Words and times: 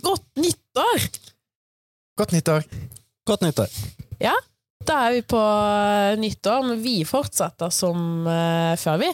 Godt 0.00 0.24
nyttår! 0.40 1.04
Godt 2.16 2.32
nyttår! 2.32 2.64
Godt 3.28 3.44
nyttår. 3.44 3.68
Ja, 4.22 4.32
Da 4.86 4.96
er 5.06 5.12
vi 5.14 5.20
på 5.22 5.38
eh, 5.38 6.16
nyttår, 6.18 6.64
men 6.66 6.80
vi 6.82 7.04
fortsetter 7.06 7.70
som 7.70 8.24
uh, 8.26 8.72
før, 8.80 8.96
vi. 8.98 9.10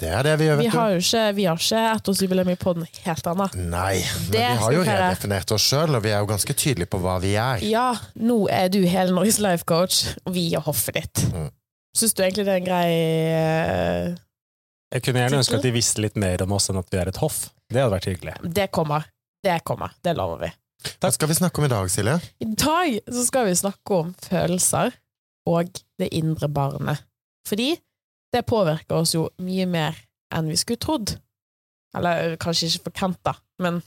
Det 0.00 0.08
er 0.12 0.26
det 0.26 0.32
vi 0.40 0.48
gjør, 0.48 0.56
Vi 0.58 0.64
vet 0.66 0.72
du. 0.72 0.78
har 0.78 0.90
jo 0.92 0.98
ikke, 1.04 1.20
vi 1.36 1.44
har 1.46 1.60
ikke 1.60 1.82
ettårsjubileum 1.92 2.50
i 2.52 2.56
podden 2.60 2.88
helt 3.04 3.28
ennå. 3.30 3.46
Nei, 3.70 4.00
men 4.02 4.26
Det 4.34 4.42
vi 4.42 4.58
har 4.64 4.74
jo 4.74 4.82
redefinert 4.84 5.54
oss 5.56 5.68
sjøl, 5.70 5.94
og 5.96 6.02
vi 6.04 6.10
er 6.12 6.24
jo 6.24 6.28
ganske 6.32 6.56
tydelige 6.58 6.90
på 6.92 7.00
hva 7.00 7.14
vi 7.22 7.32
er. 7.40 7.62
Ja, 7.64 7.86
nå 8.18 8.42
er 8.52 8.68
du 8.72 8.80
hele 8.82 9.14
Norges 9.14 9.38
life 9.40 9.64
coach, 9.64 10.02
og 10.26 10.34
vi 10.36 10.48
er 10.58 10.64
hoffet 10.66 10.98
ditt. 10.98 11.24
Mm. 11.32 11.48
Syns 11.96 12.12
du 12.12 12.24
egentlig 12.26 12.44
det 12.44 12.52
er 12.56 12.60
en 12.60 12.66
grei 12.66 12.88
uh, 14.10 14.16
Jeg 14.92 15.06
kunne 15.06 15.22
gjerne 15.22 15.40
ønske 15.40 15.60
at 15.62 15.64
de 15.64 15.72
visste 15.78 16.04
litt 16.04 16.18
mer 16.20 16.44
om 16.44 16.52
oss 16.58 16.68
enn 16.68 16.82
at 16.82 16.90
vi 16.92 17.00
er 17.00 17.12
et 17.14 17.22
hoff. 17.22 17.46
Det 17.70 17.80
hadde 17.80 17.94
vært 17.94 18.10
hyggelig. 18.10 18.36
Det 18.58 18.68
kommer. 18.74 19.06
Det 19.46 19.60
kommer. 19.64 19.92
Det 20.02 20.16
lover 20.18 20.40
vi. 20.42 20.48
Hva 20.98 21.10
skal 21.14 21.28
vi 21.30 21.34
snakke 21.38 21.60
om 21.60 21.66
i 21.68 21.70
dag, 21.70 21.90
Silje? 21.90 22.16
I 22.42 22.48
dag 22.50 22.96
så 23.06 23.22
skal 23.28 23.46
vi 23.46 23.52
snakke 23.54 23.98
om 24.00 24.08
følelser 24.26 24.96
og 25.46 25.70
det 26.02 26.08
indre 26.18 26.48
barnet. 26.50 27.04
Fordi 27.46 27.76
det 28.34 28.42
påvirker 28.50 28.98
oss 28.98 29.14
jo 29.14 29.28
mye 29.38 29.68
mer 29.70 29.94
enn 30.34 30.50
vi 30.50 30.58
skulle 30.58 30.82
trodd. 30.82 31.14
Eller 31.94 32.34
kanskje 32.42 32.72
ikke 32.72 32.88
for 32.88 32.96
Kent, 32.98 33.20
da, 33.22 33.36
men 33.62 33.78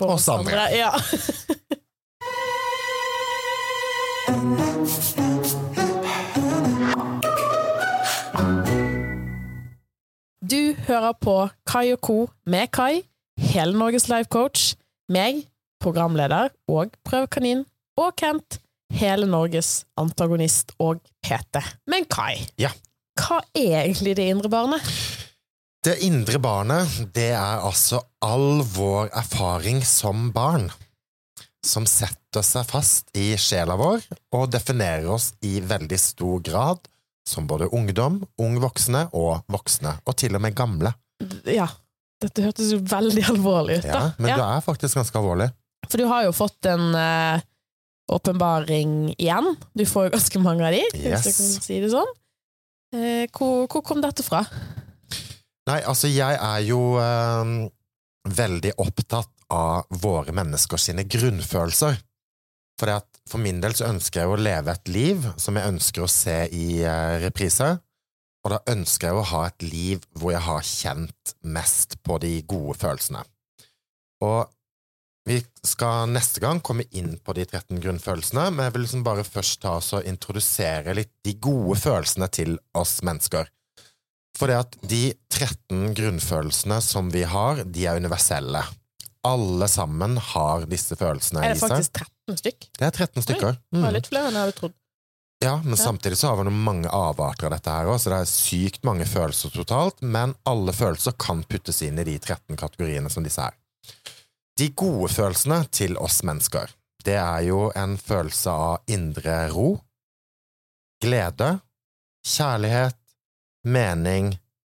for 0.00 0.16
Oss 0.16 0.26
andre. 0.34 0.66
Ja. 0.74 0.90
Du 10.50 10.74
hører 10.88 11.12
på 11.20 11.34
Kai 11.66 11.92
og 11.92 12.00
Co. 12.02 12.16
med 12.46 12.70
Kai, 12.74 13.02
hele 13.50 13.76
Norges 13.76 14.08
life 14.10 14.30
coach, 14.32 14.74
meg, 15.10 15.44
programleder 15.82 16.52
og 16.70 16.94
prøvekanin, 17.06 17.64
og 18.00 18.14
Kent, 18.20 18.60
hele 18.94 19.26
Norges 19.30 19.84
antagonist 20.00 20.72
og 20.82 21.00
PT. 21.24 21.62
Men 21.90 22.06
Kai, 22.10 22.46
Ja. 22.58 22.70
hva 23.18 23.40
er 23.54 23.84
egentlig 23.84 24.16
det 24.16 24.28
indre 24.30 24.48
barnet? 24.48 24.80
Det 25.82 25.98
indre 26.04 26.38
barnet, 26.38 27.12
det 27.14 27.30
er 27.32 27.62
altså 27.64 28.02
all 28.20 28.60
vår 28.62 29.08
erfaring 29.16 29.82
som 29.84 30.30
barn. 30.32 30.70
Som 31.64 31.86
setter 31.86 32.42
seg 32.44 32.66
fast 32.68 33.08
i 33.16 33.34
sjela 33.36 33.76
vår 33.76 34.04
og 34.32 34.50
definerer 34.52 35.08
oss 35.12 35.32
i 35.42 35.60
veldig 35.60 35.98
stor 35.98 36.40
grad 36.40 36.78
som 37.26 37.46
både 37.46 37.68
ungdom, 37.72 38.20
ung 38.40 38.58
voksne 38.60 39.06
og 39.14 39.42
voksne, 39.48 39.98
og 40.06 40.16
til 40.16 40.34
og 40.36 40.40
med 40.42 40.54
gamle. 40.56 40.92
Ja, 41.46 41.68
dette 42.20 42.44
hørtes 42.44 42.72
jo 42.74 42.80
veldig 42.84 43.24
alvorlig 43.32 43.80
ut, 43.80 43.86
da. 43.88 44.00
Ja, 44.10 44.12
men 44.18 44.34
det 44.34 44.44
er 44.46 44.64
faktisk 44.64 44.98
ganske 45.00 45.20
alvorlig. 45.20 45.48
For 45.88 46.00
du 46.00 46.06
har 46.10 46.26
jo 46.26 46.34
fått 46.36 46.68
en 46.68 46.90
eh, 46.94 47.42
åpenbaring 48.12 49.14
igjen. 49.16 49.54
Du 49.72 49.86
får 49.88 50.08
jo 50.08 50.14
ganske 50.16 50.42
mange 50.44 50.66
av 50.66 50.74
de, 50.76 50.82
Yes. 50.98 51.24
hvis 51.24 51.30
jeg 51.30 51.36
kan 51.38 51.66
si 51.68 51.80
det 51.84 51.92
sånn. 51.94 52.12
Uh, 52.90 53.24
hvor, 53.30 53.68
hvor 53.70 53.84
kom 53.86 54.00
dette 54.02 54.24
fra? 54.26 54.42
Nei, 55.70 55.78
altså, 55.86 56.08
jeg 56.10 56.34
er 56.42 56.62
jo 56.66 56.96
uh, 56.98 57.68
veldig 58.26 58.72
opptatt 58.82 59.30
av 59.50 59.86
våre 60.02 60.34
menneskers 60.34 60.88
sine 60.90 61.04
grunnfølelser. 61.06 62.00
For, 62.80 62.90
at 62.90 63.06
for 63.28 63.42
min 63.42 63.60
del 63.62 63.76
så 63.78 63.90
ønsker 63.92 64.24
jeg 64.24 64.32
å 64.32 64.40
leve 64.40 64.74
et 64.74 64.90
liv 64.90 65.26
som 65.38 65.58
jeg 65.58 65.70
ønsker 65.70 66.02
å 66.02 66.10
se 66.10 66.42
i 66.50 66.80
repriser. 66.82 67.22
reprise. 67.26 67.70
Og 68.44 68.54
da 68.54 68.58
ønsker 68.72 69.10
jeg 69.10 69.18
å 69.20 69.26
ha 69.34 69.42
et 69.50 69.62
liv 69.66 70.06
hvor 70.16 70.32
jeg 70.32 70.40
har 70.46 70.62
kjent 70.64 71.34
mest 71.44 71.98
på 72.06 72.16
de 72.22 72.38
gode 72.48 72.78
følelsene. 72.80 73.20
Og 74.24 74.48
vi 75.28 75.36
skal 75.68 76.08
neste 76.08 76.40
gang 76.42 76.62
komme 76.64 76.86
inn 76.96 77.18
på 77.20 77.34
de 77.36 77.44
13 77.44 77.76
grunnfølelsene, 77.84 78.46
men 78.50 78.64
jeg 78.64 78.72
vil 78.74 78.84
liksom 78.86 79.04
bare 79.06 79.26
først 79.28 79.60
ta 79.62 79.74
oss 79.78 79.92
og 79.98 80.08
introdusere 80.08 80.94
litt 80.96 81.12
de 81.26 81.34
gode 81.36 81.76
følelsene 81.78 82.30
til 82.32 82.56
oss 82.80 82.96
mennesker. 83.06 83.50
For 84.38 84.48
det 84.48 84.56
at 84.62 84.76
de 84.88 85.02
13 85.36 85.92
grunnfølelsene 85.98 86.80
som 86.82 87.10
vi 87.12 87.26
har, 87.28 87.60
de 87.68 87.84
er 87.90 88.00
universelle. 88.00 88.62
Alle 89.28 89.68
sammen 89.68 90.16
har 90.32 90.64
disse 90.70 90.96
følelsene 90.96 91.42
i 91.44 91.52
seg. 91.52 91.52
Er 91.52 91.58
det 91.58 91.64
faktisk 91.66 91.98
13 92.00 92.40
stykk? 92.40 92.68
Det 92.80 92.86
er 92.88 92.94
13 92.96 93.26
stykker. 93.26 93.58
Det 93.60 93.82
var 93.82 93.90
Mm. 93.90 93.96
litt 93.98 94.08
flere 94.08 94.28
enn 94.30 94.38
jeg 94.38 94.46
hadde 94.46 94.58
trodd. 94.62 94.74
Ja, 95.44 95.62
men 95.64 95.76
samtidig 95.76 96.18
så 96.18 96.28
har 96.28 96.36
vi 96.36 96.44
noen 96.50 96.64
mange 96.64 96.90
avarter 96.92 97.46
av 97.48 97.54
dette 97.54 97.72
her 97.72 97.88
også, 97.88 98.04
så 98.04 98.10
det 98.12 98.16
er 98.20 98.28
sykt 98.28 98.82
mange 98.84 99.06
følelser 99.08 99.54
totalt, 99.54 100.02
men 100.04 100.34
alle 100.44 100.74
følelser 100.76 101.14
kan 101.16 101.40
puttes 101.48 101.80
inn 101.86 101.96
i 101.96 102.04
de 102.04 102.18
13 102.18 102.58
kategoriene 102.60 103.08
som 103.12 103.24
disse 103.24 103.46
er. 103.46 103.56
De 104.60 104.68
gode 104.76 105.08
følelsene 105.08 105.62
til 105.72 105.96
oss 105.96 106.20
mennesker, 106.28 106.68
det 107.08 107.16
er 107.16 107.46
jo 107.48 107.70
en 107.72 107.96
følelse 107.96 108.52
av 108.52 108.92
indre 108.92 109.38
ro, 109.54 109.70
glede, 111.00 111.54
kjærlighet, 112.20 113.00
mening, 113.64 114.34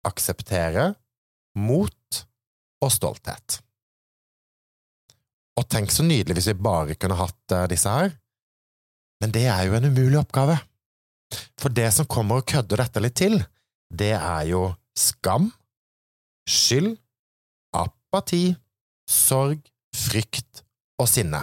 akseptere, 0.09 0.95
mot 1.61 2.25
og 2.81 2.89
stolthet. 2.89 3.61
Og 5.61 5.69
tenk 5.69 5.93
så 5.93 6.03
nydelig 6.03 6.39
hvis 6.39 6.51
vi 6.55 6.61
bare 6.65 6.97
kunne 6.97 7.21
hatt 7.21 7.53
eh, 7.53 7.67
disse 7.69 7.91
her, 7.91 8.17
men 9.25 9.33
det 9.33 9.47
er 9.49 9.63
jo 9.65 9.73
en 9.73 9.87
umulig 9.89 10.19
oppgave. 10.19 10.59
For 11.57 11.73
det 11.73 11.87
som 11.95 12.05
kommer 12.05 12.43
og 12.43 12.45
kødder 12.51 12.83
dette 12.83 13.01
litt 13.01 13.15
til, 13.17 13.39
det 13.89 14.11
er 14.13 14.43
jo 14.51 14.67
skam, 14.93 15.47
skyld, 16.45 16.91
apati, 17.73 18.53
sorg, 19.09 19.65
frykt 19.97 20.61
og 21.01 21.09
sinne. 21.09 21.41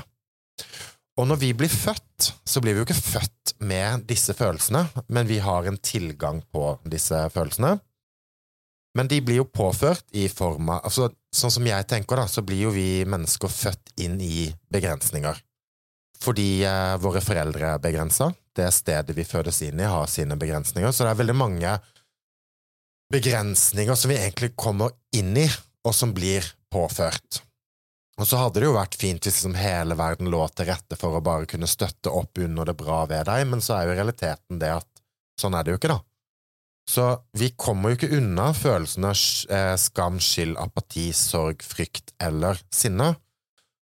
Og 1.19 1.27
når 1.27 1.43
vi 1.43 1.51
blir 1.59 1.75
født, 1.75 2.31
så 2.47 2.63
blir 2.63 2.77
vi 2.77 2.85
jo 2.85 2.87
ikke 2.87 3.01
født 3.01 3.57
med 3.67 4.07
disse 4.07 4.31
følelsene, 4.39 4.87
men 5.11 5.27
vi 5.27 5.43
har 5.43 5.67
en 5.67 5.83
tilgang 5.83 6.39
på 6.55 6.77
disse 6.87 7.19
følelsene. 7.35 7.81
Men 8.95 9.11
de 9.11 9.19
blir 9.27 9.43
jo 9.43 9.51
påført 9.51 10.07
i 10.15 10.29
form 10.31 10.71
av 10.71 10.87
altså, 10.87 11.11
Sånn 11.33 11.49
som 11.49 11.65
jeg 11.65 11.87
tenker, 11.89 12.21
da, 12.21 12.27
så 12.29 12.43
blir 12.45 12.67
jo 12.67 12.71
vi 12.75 13.07
mennesker 13.09 13.49
født 13.49 13.95
inn 14.05 14.19
i 14.21 14.51
begrensninger. 14.69 15.39
Fordi 16.23 16.63
eh, 16.67 16.97
våre 17.03 17.23
foreldre 17.25 17.75
er 17.75 17.83
begrensa. 17.83 18.31
Det 18.55 18.69
stedet 18.75 19.17
vi 19.17 19.27
fødes 19.27 19.63
inn 19.67 19.81
i, 19.81 19.89
har 19.89 20.11
sine 20.11 20.37
begrensninger. 20.39 20.93
Så 20.93 21.07
det 21.07 21.15
er 21.15 21.23
veldig 21.23 21.39
mange 21.39 21.73
begrensninger 23.13 23.99
som 23.99 24.13
vi 24.13 24.21
egentlig 24.21 24.53
kommer 24.57 24.95
inn 25.17 25.35
i, 25.37 25.49
og 25.85 25.97
som 25.97 26.15
blir 26.17 26.47
påført. 26.73 27.43
Og 28.21 28.29
så 28.29 28.39
hadde 28.39 28.61
det 28.61 28.69
jo 28.69 28.77
vært 28.77 28.97
fint 29.01 29.25
hvis 29.25 29.41
liksom 29.41 29.57
hele 29.59 29.97
verden 29.99 30.31
lå 30.33 30.45
til 30.53 30.69
rette 30.69 30.97
for 31.01 31.17
å 31.17 31.25
bare 31.25 31.49
kunne 31.49 31.69
støtte 31.69 32.13
opp 32.13 32.39
under 32.45 32.69
det 32.69 32.77
bra 32.79 33.03
ved 33.11 33.27
deg, 33.29 33.45
men 33.51 33.65
så 33.65 33.79
er 33.79 33.89
jo 33.89 33.97
realiteten 33.99 34.61
det 34.63 34.73
at 34.77 34.89
sånn 35.41 35.57
er 35.57 35.65
det 35.65 35.75
jo 35.75 35.81
ikke, 35.81 35.97
da. 35.97 36.01
Så 36.89 37.07
vi 37.39 37.53
kommer 37.57 37.93
jo 37.93 37.99
ikke 37.99 38.19
unna 38.19 38.51
følelsene 38.57 39.13
eh, 39.15 39.75
skam, 39.81 40.19
skyld, 40.21 40.57
apati, 40.61 41.09
sorg, 41.17 41.63
frykt 41.65 42.13
eller 42.23 42.59
sinne. 42.75 43.15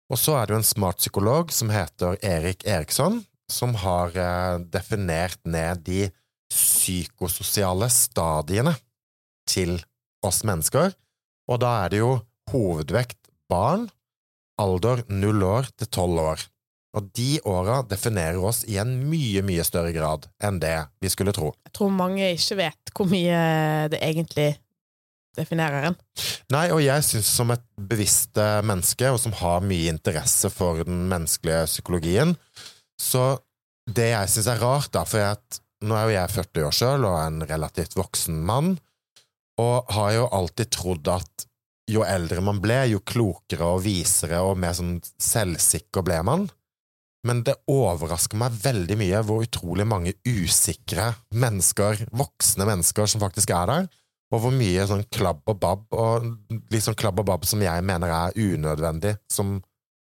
Og 0.08 0.20
så 0.20 0.38
er 0.38 0.48
det 0.48 0.54
jo 0.54 0.60
en 0.62 0.66
smart 0.66 1.02
psykolog 1.02 1.52
som 1.52 1.72
heter 1.72 2.16
Erik 2.24 2.64
Eriksson, 2.64 3.20
som 3.52 3.74
har 3.82 4.16
eh, 4.16 4.60
definert 4.72 5.40
ned 5.44 5.84
de 5.84 6.08
psykososiale 6.48 7.90
stadiene 7.92 8.74
til 9.48 9.76
oss 10.24 10.42
mennesker, 10.48 10.94
og 11.48 11.60
da 11.62 11.74
er 11.84 11.92
det 11.92 12.00
jo 12.00 12.12
hovedvekt 12.52 13.30
barn, 13.48 13.88
alder 14.60 15.04
null 15.12 15.44
år 15.44 15.68
til 15.76 15.90
tolv 15.92 16.22
år. 16.24 16.46
Og 16.96 17.10
de 17.14 17.36
åra 17.46 17.82
definerer 17.86 18.40
oss 18.40 18.62
i 18.64 18.78
en 18.80 18.94
mye, 19.10 19.42
mye 19.44 19.64
større 19.64 19.92
grad 19.94 20.24
enn 20.44 20.58
det 20.60 20.76
vi 21.04 21.10
skulle 21.12 21.34
tro. 21.36 21.52
Jeg 21.68 21.74
tror 21.76 21.92
mange 21.94 22.32
ikke 22.32 22.58
vet 22.62 22.92
hvor 22.96 23.10
mye 23.12 23.42
det 23.92 24.00
egentlig 24.02 24.48
definerer 25.38 25.90
en. 25.90 25.98
Nei, 26.54 26.66
og 26.74 26.82
jeg 26.82 27.06
syns 27.06 27.30
som 27.38 27.52
et 27.54 27.64
bevisst 27.90 28.38
eh, 28.40 28.58
menneske, 28.66 29.10
og 29.12 29.20
som 29.22 29.36
har 29.40 29.64
mye 29.64 29.92
interesse 29.92 30.50
for 30.52 30.82
den 30.86 31.06
menneskelige 31.10 31.64
psykologien, 31.70 32.34
så 32.98 33.38
det 33.88 34.10
jeg 34.12 34.34
syns 34.34 34.50
er 34.52 34.62
rart, 34.62 34.92
da, 34.94 35.06
for 35.08 35.24
at 35.30 35.62
nå 35.86 35.94
er 35.94 36.08
jo 36.08 36.16
jeg 36.16 36.34
40 36.34 36.68
år 36.68 36.74
sjøl 36.74 37.06
og 37.06 37.16
er 37.16 37.28
en 37.30 37.44
relativt 37.48 37.94
voksen 37.98 38.40
mann, 38.46 38.74
og 39.58 39.90
har 39.94 40.14
jo 40.14 40.30
alltid 40.34 40.70
trodd 40.74 41.10
at 41.10 41.46
jo 41.88 42.04
eldre 42.04 42.42
man 42.44 42.60
ble, 42.62 42.82
jo 42.92 43.00
klokere 43.00 43.66
og 43.76 43.82
visere 43.86 44.42
og 44.44 44.58
mer 44.60 44.76
sånn 44.76 44.98
selvsikker 45.22 46.04
ble 46.04 46.20
man. 46.26 46.48
Men 47.26 47.42
det 47.46 47.56
overrasker 47.70 48.38
meg 48.38 48.58
veldig 48.62 48.98
mye 49.00 49.22
hvor 49.26 49.42
utrolig 49.46 49.86
mange 49.88 50.14
usikre 50.28 51.10
mennesker, 51.34 52.04
voksne 52.14 52.68
mennesker, 52.68 53.08
som 53.10 53.22
faktisk 53.24 53.52
er 53.56 53.72
der, 53.72 53.88
og 54.28 54.42
hvor 54.42 54.52
mye 54.52 54.84
sånn 54.88 55.06
klabb 55.14 55.40
og 55.48 55.56
babb, 55.62 55.86
og 55.96 56.26
sånn 56.76 56.98
klabb 56.98 57.22
og 57.22 57.28
babb 57.30 57.46
som 57.48 57.62
jeg 57.64 57.84
mener 57.86 58.12
er 58.12 58.36
unødvendig, 58.36 59.16
som 59.32 59.58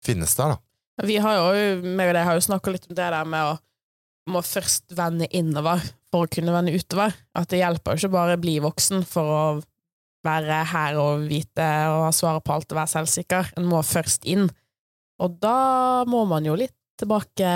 finnes 0.05 0.33
der, 0.39 0.55
da. 0.55 1.07
Vi 1.07 1.19
har 1.23 1.37
jo, 1.39 1.83
meg 1.85 2.11
og 2.11 2.17
deg 2.17 2.25
har 2.27 2.39
jo 2.39 2.47
snakka 2.49 2.73
litt 2.75 2.89
om 2.89 2.97
det 2.97 3.11
der 3.15 3.29
med 3.29 3.53
å 3.53 3.59
må 4.29 4.43
først 4.45 4.93
vende 4.97 5.29
innover 5.33 5.83
for 6.13 6.27
å 6.27 6.31
kunne 6.33 6.53
vende 6.55 6.75
utover. 6.77 7.15
At 7.39 7.51
det 7.53 7.63
hjelper 7.63 7.95
jo 7.95 8.03
ikke 8.03 8.13
bare 8.13 8.37
å 8.37 8.43
bli 8.43 8.59
voksen 8.61 9.05
for 9.09 9.33
å 9.33 9.43
være 10.27 10.63
her 10.73 10.99
og 11.01 11.29
vite 11.31 11.65
og 11.89 12.09
ha 12.09 12.11
svaret 12.13 12.45
på 12.45 12.57
alt 12.57 12.75
og 12.75 12.81
være 12.81 12.93
selvsikker. 12.93 13.55
En 13.57 13.69
må 13.71 13.81
først 13.87 14.27
inn 14.29 14.49
Og 15.23 15.39
da 15.41 16.05
må 16.07 16.25
man 16.31 16.45
jo 16.47 16.57
litt 16.59 16.75
tilbake 16.99 17.49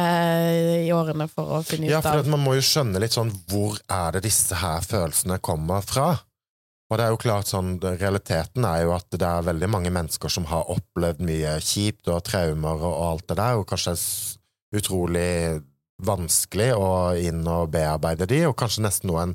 i 0.86 0.90
årene 0.94 1.26
for 1.30 1.58
å 1.58 1.60
finne 1.66 1.90
Ja, 1.90 1.98
ut 1.98 2.06
for 2.06 2.18
Ja, 2.18 2.24
at 2.24 2.30
man 2.30 2.42
må 2.42 2.54
jo 2.56 2.64
skjønne 2.64 3.02
litt 3.02 3.14
sånn 3.14 3.30
hvor 3.50 3.76
er 3.90 4.16
det 4.16 4.24
disse 4.26 4.58
her 4.58 4.82
følelsene 4.86 5.40
kommer 5.42 5.82
fra? 5.86 6.12
Og 6.92 6.98
det 7.00 7.06
er 7.06 7.14
jo 7.14 7.20
klart 7.22 7.48
sånn, 7.48 7.78
realiteten 7.80 8.66
er 8.68 8.82
jo 8.84 8.90
at 8.92 9.06
det 9.16 9.24
er 9.24 9.46
veldig 9.46 9.68
mange 9.72 9.92
mennesker 9.94 10.28
som 10.32 10.44
har 10.50 10.68
opplevd 10.74 11.22
mye 11.24 11.54
kjipt 11.64 12.10
og 12.12 12.20
traumer 12.26 12.84
og, 12.84 12.96
alt 13.06 13.24
det 13.32 13.38
der, 13.38 13.60
og 13.60 13.64
kanskje 13.70 13.94
er 13.94 14.76
utrolig 14.76 15.32
vanskelig 16.04 16.68
å 16.76 16.90
inn 17.16 17.40
og 17.48 17.72
bearbeide 17.72 18.28
de, 18.28 18.42
og 18.50 18.58
kanskje 18.60 18.84
nesten 18.84 19.08
noe 19.08 19.24
en 19.24 19.34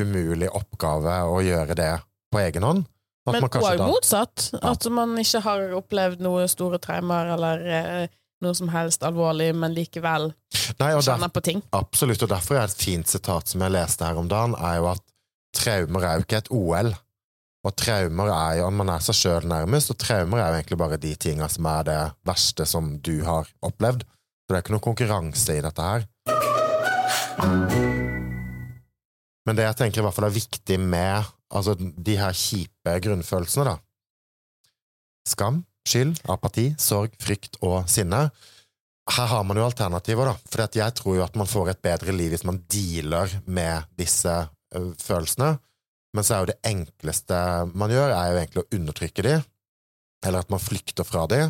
umulig 0.00 0.48
oppgave 0.48 1.20
å 1.28 1.38
gjøre 1.44 1.76
det 1.76 1.92
på 2.32 2.40
egen 2.40 2.64
hånd. 2.70 2.84
At 3.28 3.36
Men 3.36 3.48
òg 3.48 3.84
motsatt. 3.84 4.50
Ja. 4.52 4.72
At 4.72 4.88
man 4.92 5.14
ikke 5.20 5.40
har 5.44 5.70
opplevd 5.76 6.24
noe 6.24 6.48
store 6.48 6.80
traumer 6.80 7.34
eller 7.36 7.64
eh, 7.68 8.12
noe 8.44 8.56
som 8.56 8.68
helst 8.72 9.04
alvorlig, 9.04 9.52
men 9.56 9.76
likevel 9.76 10.30
Nei, 10.80 10.90
kjenner 11.04 11.32
på 11.32 11.44
ting. 11.44 11.60
Absolutt, 11.76 12.24
og 12.24 12.32
derfor 12.32 12.58
er 12.58 12.68
et 12.68 12.80
fint 12.80 13.08
sitat 13.08 13.52
som 13.52 13.64
jeg 13.64 13.76
leste 13.76 14.08
her 14.08 14.20
om 14.20 14.28
dagen, 14.28 14.56
er 14.56 14.80
jo 14.80 14.88
at 14.92 15.04
traumer 15.56 16.06
er 16.06 16.18
jo 16.18 16.26
ikke 16.26 16.40
et 16.42 16.50
OL. 16.54 16.92
Og 17.64 17.72
traumer 17.80 18.30
er 18.34 18.58
jo, 18.60 18.68
man 18.76 18.92
er 18.92 19.04
seg 19.04 19.16
sjøl 19.16 19.46
nærmest, 19.48 19.92
og 19.94 20.00
traumer 20.00 20.42
er 20.42 20.50
jo 20.50 20.58
egentlig 20.58 20.80
bare 20.80 21.00
de 21.00 21.14
tinga 21.16 21.48
som 21.52 21.68
er 21.70 21.86
det 21.88 22.00
verste 22.28 22.66
som 22.68 22.90
du 23.04 23.16
har 23.24 23.48
opplevd. 23.64 24.04
Så 24.04 24.52
det 24.52 24.58
er 24.58 24.64
ikke 24.64 24.74
noe 24.74 24.84
konkurranse 24.84 25.56
i 25.56 25.62
dette 25.64 25.86
her. 25.88 26.04
Men 29.44 29.56
det 29.56 29.64
jeg 29.64 29.78
tenker 29.80 30.02
i 30.02 30.04
hvert 30.04 30.16
fall 30.16 30.28
er 30.28 30.36
viktig 30.36 30.78
med 30.80 31.30
altså, 31.52 31.76
de 31.78 32.18
her 32.20 32.36
kjipe 32.36 32.98
grunnfølelsene, 33.06 33.74
da 33.74 33.80
Skam, 35.24 35.62
skyld, 35.88 36.18
apati, 36.28 36.66
sorg, 36.76 37.14
frykt 37.24 37.56
og 37.64 37.86
sinne 37.88 38.26
her 39.12 39.26
har 39.28 39.44
man 39.44 39.58
jo 39.58 39.66
alternativer, 39.66 40.30
da. 40.30 40.34
For 40.48 40.78
jeg 40.78 40.96
tror 40.96 41.16
jo 41.18 41.24
at 41.24 41.34
man 41.36 41.48
får 41.48 41.74
et 41.74 41.82
bedre 41.84 42.12
liv 42.16 42.32
hvis 42.32 42.46
man 42.48 42.62
dealer 42.72 43.32
med 43.44 43.84
disse 44.00 44.32
følelsene. 45.00 45.54
Men 46.14 46.26
så 46.26 46.36
er 46.36 46.44
jo 46.44 46.50
det 46.52 46.60
enkleste 46.70 47.38
man 47.74 47.90
gjør, 47.90 48.12
er 48.14 48.30
jo 48.30 48.40
egentlig 48.42 48.62
å 48.62 48.68
undertrykke 48.78 49.24
de, 49.26 49.34
eller 50.24 50.44
at 50.44 50.52
man 50.52 50.62
flykter 50.62 51.06
fra 51.06 51.24
de, 51.30 51.40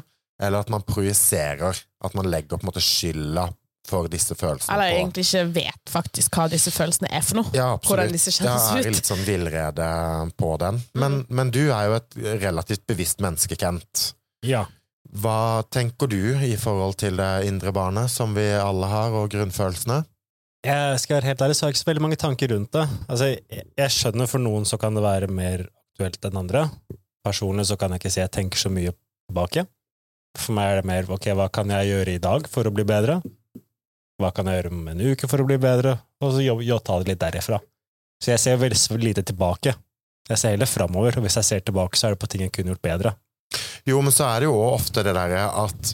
eller 0.43 0.65
at 0.65 0.73
man 0.73 0.83
projiserer. 0.87 1.79
At 2.05 2.17
man 2.17 2.31
legger 2.31 2.57
på 2.57 2.65
en 2.65 2.73
måte 2.73 2.83
skylda 2.85 3.49
for 3.85 4.09
disse 4.09 4.33
følelsene 4.37 4.73
Eller 4.75 4.95
på 4.95 5.01
egentlig 5.03 5.25
ikke 5.27 5.43
vet 5.59 5.91
faktisk 5.93 6.39
hva 6.39 6.47
disse 6.53 6.73
følelsene 6.73 7.11
er 7.13 7.25
for 7.25 7.43
noe. 7.43 7.51
ja, 7.53 7.67
absolutt. 7.75 7.91
Hvordan 7.91 8.15
disse 8.17 8.33
kjennes 8.33 8.55
Ja, 8.65 8.79
jeg 8.79 8.89
er 8.89 8.97
litt 8.97 9.11
sånn 9.11 9.27
villrede 9.27 9.89
på 10.41 10.55
den. 10.63 10.81
Men, 11.01 11.19
men 11.29 11.53
du 11.53 11.63
er 11.67 11.91
jo 11.91 11.99
et 11.99 12.17
relativt 12.47 12.87
bevisst 12.89 13.21
menneske, 13.25 13.59
Kent. 13.61 14.15
Ja. 14.45 14.65
Hva 15.15 15.63
tenker 15.71 16.09
du 16.11 16.19
i 16.43 16.57
forhold 16.59 16.97
til 17.05 17.21
det 17.21 17.45
indre 17.47 17.75
barnet, 17.77 18.11
som 18.11 18.33
vi 18.37 18.47
alle 18.57 18.89
har, 18.91 19.15
og 19.15 19.29
grunnfølelsene? 19.37 20.01
Jeg 20.65 21.01
skal 21.03 21.19
være 21.19 21.29
helt 21.29 21.43
ærlig, 21.45 21.57
så 21.57 21.65
har 21.65 21.71
jeg 21.71 21.77
ikke 21.77 21.83
så 21.83 21.89
veldig 21.91 22.03
mange 22.07 22.17
tanker 22.21 22.53
rundt 22.55 22.71
det. 22.73 22.85
Altså, 23.13 23.27
jeg, 23.29 23.91
skjønner 23.93 24.29
for 24.31 24.41
noen 24.41 24.65
så 24.65 24.79
kan 24.81 24.97
det 24.97 25.03
være 25.05 25.29
mer 25.29 25.67
aktuelt 25.69 26.25
enn 26.25 26.39
andre. 26.41 26.63
Personlig 27.25 27.67
så 27.69 27.77
kan 27.81 27.93
jeg 27.93 28.01
ikke 28.01 28.13
si 28.15 28.23
jeg 28.23 28.33
tenker 28.33 28.63
så 28.63 28.73
mye 28.73 28.95
tilbake. 29.29 29.67
For 30.41 30.57
meg 30.57 30.71
er 30.71 30.81
det 30.81 30.89
mer 30.89 31.11
ok, 31.13 31.29
hva 31.37 31.51
kan 31.53 31.69
jeg 31.75 31.91
gjøre 31.91 32.15
i 32.17 32.23
dag 32.23 32.49
for 32.51 32.65
å 32.65 32.73
bli 32.75 32.87
bedre? 32.89 33.19
Hva 34.23 34.31
kan 34.33 34.49
jeg 34.49 34.63
gjøre 34.63 34.73
om 34.73 34.89
en 34.95 35.05
uke 35.05 35.29
for 35.29 35.43
å 35.43 35.47
bli 35.51 35.59
bedre? 35.61 35.99
Og 36.25 36.33
så 36.33 36.79
ta 36.81 36.99
det 37.03 37.13
litt 37.13 37.21
derifra. 37.21 37.61
Så 38.23 38.33
jeg 38.33 38.41
ser 38.41 38.57
veldig 38.63 39.03
lite 39.03 39.27
tilbake. 39.27 39.75
Jeg 40.31 40.41
ser 40.41 40.55
heller 40.57 40.71
framover, 40.71 41.19
og 41.19 41.27
hvis 41.27 41.37
jeg 41.43 41.49
ser 41.51 41.61
tilbake, 41.67 42.01
så 42.01 42.09
er 42.09 42.15
det 42.15 42.23
på 42.23 42.31
ting 42.33 42.47
jeg 42.47 42.55
kunne 42.55 42.73
gjort 42.73 42.87
bedre. 42.89 43.15
Jo, 43.85 44.01
men 44.01 44.15
så 44.15 44.31
er 44.31 44.41
det 44.41 44.49
jo 44.49 44.57
ofte 44.65 45.05
det 45.05 45.13
derre 45.13 45.45
at 45.45 45.93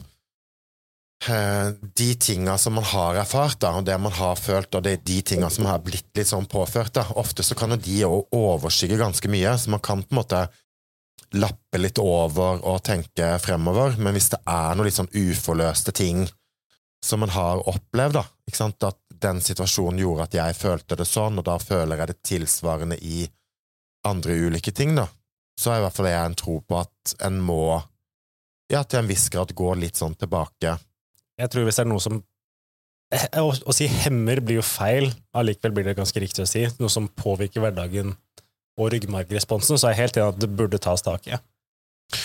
de 1.20 2.14
tinga 2.14 2.56
som 2.58 2.74
man 2.78 2.84
har 2.84 3.18
erfart, 3.20 3.58
da, 3.60 3.74
og 3.76 3.84
det 3.84 3.98
man 4.00 4.14
har 4.16 4.38
følt, 4.40 4.72
og 4.74 4.84
det 4.86 5.02
de 5.04 5.20
tinga 5.22 5.50
som 5.52 5.66
har 5.68 5.82
blitt 5.84 6.08
litt 6.16 6.30
sånn 6.30 6.48
påført, 6.48 6.94
da, 6.96 7.04
ofte 7.20 7.44
så 7.44 7.56
kan 7.58 7.74
jo 7.74 7.80
de 7.84 7.98
òg 8.08 8.36
overskygge 8.36 8.96
ganske 9.00 9.28
mye, 9.28 9.52
så 9.60 9.74
man 9.74 9.84
kan 9.84 10.00
på 10.02 10.14
en 10.14 10.20
måte 10.22 10.46
lappe 11.36 11.78
litt 11.78 12.00
over 12.02 12.64
og 12.66 12.80
tenke 12.88 13.34
fremover, 13.42 13.98
men 14.00 14.16
hvis 14.16 14.32
det 14.32 14.40
er 14.48 14.74
noe 14.74 14.88
litt 14.88 14.96
sånn 14.96 15.12
uforløste 15.12 15.92
ting 15.94 16.24
som 17.04 17.20
man 17.22 17.32
har 17.36 17.62
opplevd, 17.68 18.16
da, 18.16 18.24
ikke 18.48 18.62
sant, 18.62 18.88
at 18.88 18.98
den 19.20 19.44
situasjonen 19.44 20.00
gjorde 20.00 20.26
at 20.26 20.40
jeg 20.40 20.56
følte 20.56 20.96
det 20.96 21.08
sånn, 21.08 21.38
og 21.38 21.46
da 21.46 21.60
føler 21.60 22.00
jeg 22.00 22.10
det 22.10 22.20
tilsvarende 22.26 22.96
i 22.96 23.26
andre 24.08 24.40
ulike 24.48 24.72
ting, 24.72 24.96
da, 24.96 25.06
så 25.60 25.74
er 25.74 25.82
i 25.82 25.84
hvert 25.84 26.00
fall 26.00 26.08
jeg 26.08 26.32
en 26.32 26.38
tro 26.40 26.60
på 26.64 26.80
at 26.80 27.16
en 27.28 27.40
må, 27.44 27.64
ja, 28.72 28.80
til 28.84 29.02
en 29.02 29.10
viss 29.10 29.28
grad 29.32 29.52
gå 29.56 29.74
litt 29.76 30.00
sånn 30.00 30.16
tilbake. 30.16 30.78
Jeg 31.40 31.52
tror 31.52 31.66
hvis 31.66 31.80
det 31.80 31.84
er 31.86 31.90
noe 31.90 32.02
som 32.04 32.18
eh, 33.14 33.26
å, 33.40 33.50
å 33.50 33.76
si 33.76 33.88
hemmer 33.90 34.42
blir 34.44 34.60
jo 34.60 34.66
feil, 34.66 35.10
allikevel 35.36 35.76
blir 35.78 35.88
det 35.90 35.98
ganske 35.98 36.22
riktig 36.22 36.44
å 36.44 36.50
si. 36.50 36.66
Noe 36.80 36.92
som 36.92 37.08
påvirker 37.08 37.64
hverdagen 37.64 38.14
og 38.80 38.92
ryggmargresponsen, 38.94 39.78
så 39.78 39.88
er 39.88 39.96
jeg 39.96 40.02
helt 40.04 40.20
enig 40.20 40.34
at 40.34 40.42
det 40.42 40.50
burde 40.56 40.80
tas 40.82 41.04
tak 41.04 41.26
i. 41.28 41.38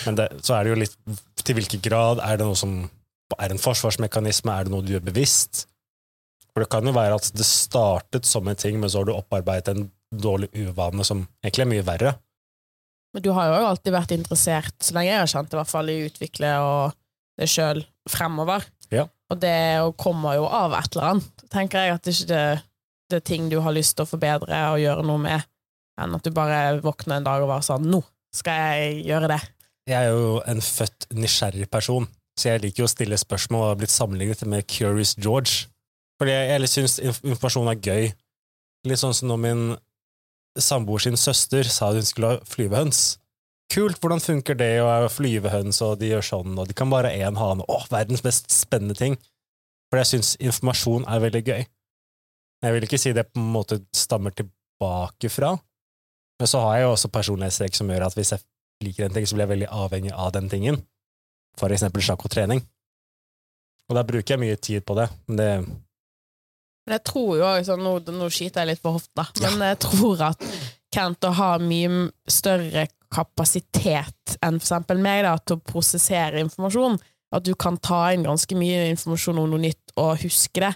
Men 0.06 0.18
det, 0.18 0.28
så 0.46 0.56
er 0.56 0.66
det 0.66 0.72
jo 0.72 0.82
litt 0.82 0.96
til 1.46 1.58
hvilken 1.58 1.82
grad 1.84 2.20
er 2.24 2.38
det 2.38 2.46
noe 2.46 2.58
som 2.58 2.78
er 3.42 3.52
en 3.52 3.60
forsvarsmekanisme, 3.60 4.52
er 4.52 4.66
det 4.66 4.72
noe 4.74 4.84
du 4.86 4.92
gjør 4.94 5.04
bevisst? 5.08 5.66
For 6.54 6.64
det 6.64 6.70
kan 6.72 6.86
jo 6.88 6.94
være 6.96 7.18
at 7.18 7.28
det 7.36 7.46
startet 7.46 8.28
som 8.28 8.46
en 8.48 8.58
ting, 8.58 8.78
men 8.80 8.90
så 8.90 9.02
har 9.02 9.08
du 9.08 9.14
opparbeidet 9.16 9.74
en 9.74 9.88
dårlig 10.14 10.48
uvane 10.54 11.04
som 11.04 11.26
egentlig 11.44 11.66
er 11.66 11.72
mye 11.74 11.86
verre. 11.86 12.12
Men 13.14 13.24
du 13.24 13.30
har 13.36 13.50
jo 13.50 13.66
alltid 13.70 13.94
vært 13.94 14.14
interessert, 14.16 14.74
så 14.80 14.96
lenge 14.96 15.12
jeg 15.12 15.20
har 15.22 15.30
kjent 15.32 15.50
det, 15.50 15.56
i 15.56 15.60
hvert 15.60 15.72
fall 15.72 15.90
i 15.92 15.98
å 15.98 16.06
utvikle 16.08 16.52
og 16.64 16.96
det 17.36 17.48
sjøl 17.52 17.82
fremover. 18.08 18.64
Og 19.32 19.40
det 19.42 19.58
kommer 19.98 20.36
jo 20.38 20.46
av 20.46 20.74
et 20.78 20.92
eller 20.94 21.12
annet. 21.12 21.44
Tenker 21.50 21.82
jeg 21.82 21.96
at 21.96 22.06
det 22.06 22.14
ikke 22.14 22.28
det, 22.30 22.42
det 23.10 23.18
er 23.20 23.26
ting 23.26 23.48
du 23.50 23.58
har 23.62 23.74
lyst 23.74 23.96
til 23.96 24.06
å 24.06 24.10
forbedre 24.10 24.60
og 24.72 24.82
gjøre 24.82 25.06
noe 25.06 25.22
med, 25.22 25.46
enn 26.00 26.14
at 26.18 26.26
du 26.26 26.34
bare 26.34 26.78
våkner 26.84 27.18
en 27.18 27.26
dag 27.26 27.42
og 27.42 27.50
bare 27.50 27.66
sånn 27.66 27.86
Nå 27.90 28.02
skal 28.36 28.58
jeg 28.60 29.06
gjøre 29.08 29.30
det. 29.32 29.40
Jeg 29.86 29.96
er 30.02 30.12
jo 30.12 30.38
en 30.50 30.60
født 30.62 31.08
nysgjerrig 31.14 31.68
person, 31.72 32.08
så 32.36 32.50
jeg 32.50 32.64
liker 32.64 32.82
jo 32.82 32.88
å 32.88 32.92
stille 32.92 33.18
spørsmål 33.18 33.62
og 33.62 33.70
har 33.70 33.80
blitt 33.80 33.94
sammenlignet 33.94 34.42
med 34.50 34.66
Curious 34.68 35.14
George. 35.16 35.70
Fordi 36.20 36.34
jeg, 36.34 36.48
jeg 36.52 36.72
syns 36.72 36.98
informasjon 37.06 37.70
er 37.70 37.80
gøy. 37.80 38.10
Litt 38.86 39.00
sånn 39.00 39.14
som 39.16 39.30
når 39.30 39.40
min 39.42 39.62
samboer 40.58 41.04
sin 41.04 41.18
søster 41.20 41.68
sa 41.68 41.90
at 41.90 42.00
hun 42.00 42.08
skulle 42.08 42.34
ha 42.34 42.42
flyvehøns. 42.48 43.16
Kult, 43.72 43.98
hvordan 44.00 44.22
funker 44.22 44.56
det 44.58 44.70
å 44.80 44.90
flyvehøns, 45.10 45.80
og 45.84 45.98
de 46.00 46.12
gjør 46.12 46.24
sånn, 46.24 46.58
og 46.58 46.68
de 46.68 46.76
kan 46.76 46.90
bare 46.92 47.12
én 47.16 47.38
hane. 47.38 47.64
Å, 47.66 47.78
verdens 47.90 48.22
mest 48.24 48.50
spennende 48.54 48.96
ting. 48.98 49.16
For 49.90 50.00
jeg 50.00 50.10
syns 50.10 50.34
informasjon 50.42 51.06
er 51.10 51.22
veldig 51.24 51.42
gøy. 51.46 51.64
Jeg 52.64 52.74
vil 52.74 52.86
ikke 52.86 53.00
si 53.00 53.12
det 53.14 53.26
på 53.30 53.42
en 53.42 53.50
måte 53.54 53.80
stammer 53.94 54.34
tilbake 54.34 55.30
fra, 55.30 55.54
men 56.36 56.50
så 56.50 56.60
har 56.64 56.76
jeg 56.76 56.86
jo 56.86 56.92
også 56.92 57.10
personlighetstrekk 57.14 57.76
som 57.78 57.90
gjør 57.90 58.06
at 58.06 58.16
hvis 58.16 58.34
jeg 58.34 58.44
liker 58.84 59.06
en 59.06 59.14
ting, 59.14 59.26
så 59.28 59.36
blir 59.36 59.46
jeg 59.46 59.52
veldig 59.54 59.68
avhengig 59.72 60.12
av 60.12 60.32
den 60.36 60.50
tingen. 60.52 60.80
For 61.56 61.72
eksempel 61.72 62.04
sjakk 62.04 62.26
og 62.26 62.32
trening. 62.32 62.60
Og 63.88 63.96
da 63.96 64.02
bruker 64.04 64.34
jeg 64.34 64.42
mye 64.42 64.58
tid 64.60 64.84
på 64.84 64.96
det. 64.98 65.06
Men 65.28 65.40
det 65.40 65.50
jeg 66.86 67.02
tror 67.02 67.32
jo 67.34 67.46
også, 67.48 67.74
nå, 67.82 67.96
nå 68.14 68.28
skyter 68.30 68.62
jeg 68.62 68.70
litt 68.70 68.82
på 68.84 68.92
hofta, 68.94 69.24
men 69.42 69.64
jeg 69.72 69.78
tror 69.82 70.20
at 70.28 70.44
Kent 70.94 71.26
å 71.26 71.32
ha 71.34 71.48
mye 71.58 72.04
større 72.30 72.84
kapasitet 73.12 74.36
enn 74.40 74.58
for 74.58 74.64
eksempel 74.64 75.00
meg 75.02 75.24
da, 75.26 75.36
til 75.38 75.58
å 75.58 75.64
prosessere 75.66 76.40
informasjon, 76.42 76.98
at 77.36 77.46
du 77.46 77.52
kan 77.58 77.78
ta 77.82 78.06
inn 78.14 78.26
ganske 78.26 78.58
mye 78.58 78.86
informasjon 78.92 79.40
om 79.42 79.48
noe 79.52 79.64
nytt 79.66 79.94
og 80.00 80.20
huske 80.22 80.62
det, 80.62 80.72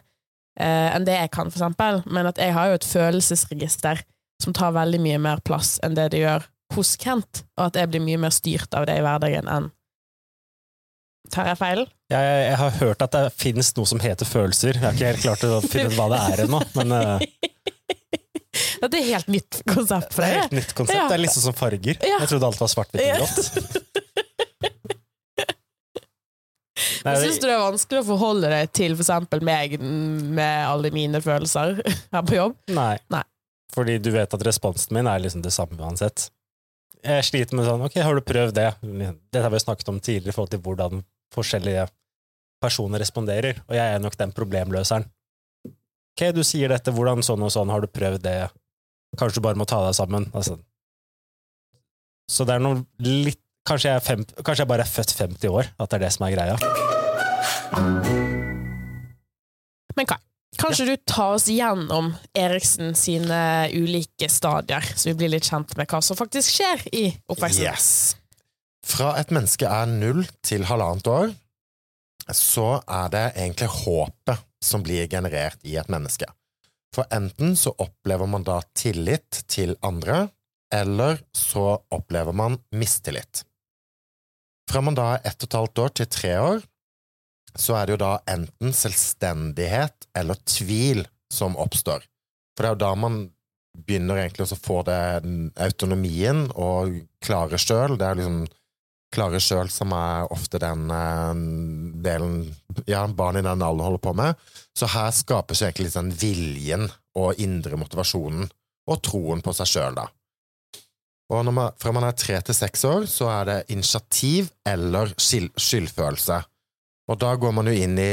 eh, 0.60 0.88
enn 0.94 1.06
det 1.06 1.18
jeg 1.18 1.32
kan, 1.34 1.50
for 1.50 1.60
eksempel. 1.60 2.02
Men 2.10 2.30
at 2.30 2.40
jeg 2.42 2.54
har 2.56 2.70
jo 2.70 2.78
et 2.80 2.88
følelsesregister 2.88 4.02
som 4.42 4.56
tar 4.56 4.74
veldig 4.76 5.02
mye 5.04 5.20
mer 5.20 5.42
plass 5.44 5.78
enn 5.84 5.96
det 5.98 6.10
det 6.14 6.24
gjør 6.24 6.48
hos 6.76 6.94
Kent, 7.00 7.44
og 7.58 7.70
at 7.70 7.80
jeg 7.80 7.90
blir 7.90 8.02
mye 8.04 8.20
mer 8.22 8.34
styrt 8.34 8.74
av 8.78 8.86
det 8.86 8.98
i 9.00 9.04
hverdagen 9.04 9.50
enn 9.50 9.70
Tar 11.30 11.46
jeg 11.46 11.58
feil? 11.60 11.84
jeg, 12.10 12.30
jeg 12.48 12.56
har 12.58 12.70
hørt 12.80 13.02
at 13.04 13.12
det 13.14 13.20
finnes 13.38 13.68
noe 13.76 13.86
som 13.86 14.00
heter 14.02 14.26
følelser. 14.26 14.74
Jeg 14.74 14.82
har 14.82 14.96
ikke 14.96 15.10
helt 15.12 15.22
klart 15.22 15.44
å 15.46 15.60
finne 15.62 15.92
ut 15.92 15.94
hva 15.98 16.08
det 16.10 16.20
er 16.26 16.42
ennå, 16.46 16.58
men 16.74 16.94
eh, 18.82 18.88
det 18.92 19.00
er 19.00 19.06
helt 19.12 19.28
nytt 19.32 19.60
konsept 19.68 20.14
for 20.14 20.24
det 20.24 20.30
er 20.30 20.40
helt 20.44 20.56
nytt 20.58 20.74
konsept. 20.78 20.96
Ja. 20.98 21.08
Det 21.10 21.18
er 21.20 21.32
sånn 21.34 21.46
som 21.50 21.56
farger. 21.58 22.00
Ja. 22.02 22.18
Jeg 22.24 22.30
trodde 22.32 22.50
alt 22.50 22.60
var 22.62 22.72
svart-hvitt 22.72 23.06
Ja. 23.06 23.20
og 23.20 23.28
grått. 23.28 23.86
Nei, 27.04 27.14
Syns 27.20 27.38
du 27.40 27.46
det 27.48 27.54
er 27.54 27.60
vanskelig 27.62 28.00
å 28.02 28.06
forholde 28.10 28.48
deg 28.52 28.70
til 28.76 28.94
eksempel 28.96 29.40
meg 29.44 29.74
med 29.80 30.66
alle 30.68 30.90
mine 30.92 31.20
følelser 31.24 31.78
her 32.14 32.24
på 32.28 32.36
jobb? 32.36 32.56
Nei. 32.76 32.94
Nei. 33.12 33.22
Fordi 33.74 33.98
du 34.02 34.10
vet 34.14 34.32
at 34.36 34.44
responsen 34.46 34.96
min 34.96 35.08
er 35.08 35.22
liksom 35.22 35.42
det 35.44 35.52
samme 35.54 35.78
uansett. 35.80 36.28
Jeg 37.04 37.24
sliter 37.24 37.56
med 37.56 37.64
sånn, 37.68 37.84
ok, 37.86 37.96
har 38.04 38.16
du 38.18 38.24
prøvd 38.26 38.56
det? 38.58 38.66
Dette 38.82 39.44
har 39.44 39.52
vi 39.54 39.60
snakket 39.62 39.88
om 39.92 40.00
tidligere 40.04 40.34
i 40.34 40.36
forhold 40.36 40.52
til 40.52 40.62
hvordan 40.64 41.04
forskjellige 41.32 41.86
personer 42.60 43.00
responderer, 43.00 43.62
og 43.70 43.76
jeg 43.78 43.94
er 43.94 44.02
nok 44.04 44.18
den 44.20 44.34
problemløseren. 44.36 45.06
Ok, 45.70 46.26
du 46.36 46.42
sier 46.44 46.68
dette, 46.74 46.92
hvordan 46.92 47.22
sånn 47.24 47.40
og 47.46 47.52
sånn, 47.54 47.70
har 47.72 47.80
du 47.80 47.88
prøvd 47.88 48.20
det? 48.26 48.36
Kanskje 49.18 49.40
du 49.40 49.44
bare 49.44 49.58
må 49.58 49.66
ta 49.68 49.80
deg 49.86 49.96
sammen? 49.98 50.28
Altså. 50.34 50.58
Så 52.30 52.46
det 52.46 52.56
er 52.56 52.66
noe 52.66 52.84
litt 53.02 53.40
Kanskje 53.68 53.90
jeg, 53.92 54.00
fem, 54.02 54.22
kanskje 54.40 54.64
jeg 54.64 54.70
bare 54.70 54.82
er 54.86 54.88
født 54.88 55.12
50 55.18 55.50
år, 55.52 55.66
at 55.76 55.90
det 55.92 55.98
er 55.98 56.02
det 56.06 56.08
som 56.14 56.24
er 56.24 56.32
greia. 56.32 56.54
Men 59.98 60.08
hva? 60.08 60.16
kanskje 60.60 60.86
du 60.88 60.94
tar 61.08 61.36
oss 61.36 61.46
gjennom 61.52 62.10
Eriksen 62.36 62.94
sine 62.98 63.68
ulike 63.72 64.28
stadier, 64.32 64.84
så 64.96 65.10
vi 65.10 65.16
blir 65.20 65.32
litt 65.34 65.48
kjent 65.48 65.76
med 65.78 65.88
hva 65.90 66.00
som 66.04 66.18
faktisk 66.18 66.56
skjer 66.56 66.84
i 66.96 67.04
oppveksten? 67.30 67.68
Yes. 67.68 68.16
Fra 68.86 69.14
et 69.20 69.32
menneske 69.34 69.68
er 69.68 69.88
null 69.92 70.24
til 70.46 70.66
halvannet 70.68 71.08
år, 71.12 71.32
så 72.34 72.80
er 72.88 73.12
det 73.12 73.26
egentlig 73.34 73.70
håpet 73.84 74.46
som 74.64 74.84
blir 74.84 75.08
generert 75.10 75.60
i 75.66 75.76
et 75.80 75.88
menneske. 75.92 76.28
For 76.94 77.06
enten 77.14 77.54
så 77.56 77.72
opplever 77.78 78.26
man 78.26 78.44
da 78.46 78.58
tillit 78.74 79.44
til 79.50 79.76
andre, 79.86 80.28
eller 80.74 81.20
så 81.34 81.78
opplever 81.90 82.34
man 82.36 82.58
mistillit. 82.74 83.44
Fra 84.70 84.82
man 84.82 84.98
da 84.98 85.14
er 85.14 85.26
ett 85.30 85.42
og 85.42 85.48
et 85.48 85.58
halvt 85.58 85.82
år 85.84 85.94
til 85.98 86.10
tre 86.10 86.34
år, 86.38 86.62
så 87.58 87.74
er 87.74 87.86
det 87.86 87.96
jo 87.96 88.02
da 88.04 88.12
enten 88.30 88.74
selvstendighet 88.74 90.06
eller 90.18 90.38
tvil 90.46 91.02
som 91.32 91.56
oppstår. 91.58 92.04
For 92.54 92.62
det 92.62 92.70
er 92.70 92.76
jo 92.76 92.82
da 92.84 92.92
man 92.98 93.20
begynner 93.86 94.20
egentlig 94.22 94.46
å 94.46 94.58
få 94.58 94.80
det 94.86 95.00
autonomien 95.62 96.48
og 96.58 97.00
klare 97.22 97.58
sjøl. 97.58 97.96
Det 97.98 98.06
er 98.06 98.18
liksom 98.18 98.40
klare 99.14 99.40
sjøl 99.42 99.70
som 99.72 99.92
er 99.96 100.30
ofte 100.32 100.60
den 100.62 100.90
eh, 100.94 101.42
delen 102.04 102.36
ja, 102.86 103.02
barn 103.06 103.40
i 103.40 103.44
den 103.44 103.62
alderen 103.62 103.88
holder 103.88 104.04
på 104.04 104.14
med. 104.18 104.48
Så 104.76 104.88
her 104.92 105.10
skapes 105.14 105.60
jo 105.60 105.68
egentlig 105.68 105.88
litt 105.88 105.98
sånn 105.98 106.14
viljen 106.14 106.86
og 107.18 107.42
indre 107.42 107.78
motivasjonen 107.80 108.48
og 108.90 109.02
troen 109.06 109.42
på 109.44 109.54
seg 109.54 109.70
sjøl, 109.70 109.98
da. 109.98 110.06
Og 111.30 111.46
man, 111.46 111.74
fra 111.78 111.92
man 111.94 112.08
er 112.08 112.16
tre 112.18 112.40
til 112.42 112.56
seks 112.56 112.82
år, 112.88 113.04
så 113.06 113.28
er 113.30 113.44
det 113.46 113.58
initiativ 113.70 114.48
eller 114.66 115.12
skyldfølelse. 115.14 116.40
Og 117.10 117.18
da 117.18 117.30
går 117.38 117.54
man 117.54 117.70
jo 117.70 117.74
inn 117.74 117.96
i 117.98 118.10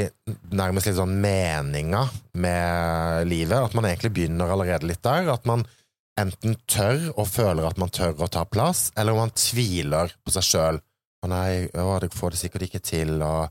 nærmest 0.58 0.90
litt 0.90 0.98
sånn 0.98 1.18
meninga 1.22 2.04
med 2.42 3.30
livet, 3.30 3.58
at 3.58 3.76
man 3.78 3.90
egentlig 3.90 4.14
begynner 4.16 4.54
allerede 4.54 4.90
litt 4.90 5.04
der. 5.06 5.30
At 5.34 5.46
man 5.50 5.66
enten 6.20 6.58
tør 6.70 7.12
og 7.16 7.28
føler 7.30 7.68
at 7.68 7.80
man 7.82 7.92
tør 7.94 8.18
å 8.24 8.30
ta 8.32 8.46
plass, 8.50 8.92
eller 8.98 9.14
om 9.14 9.26
man 9.26 9.36
tviler 9.38 10.14
på 10.24 10.34
seg 10.36 10.48
sjøl. 10.48 10.82
Å 11.24 11.30
nei, 11.32 11.68
å, 11.74 11.96
det 12.02 12.12
får 12.14 12.34
det 12.34 12.42
sikkert 12.42 12.68
ikke 12.68 12.84
til, 12.86 13.16
og 13.26 13.48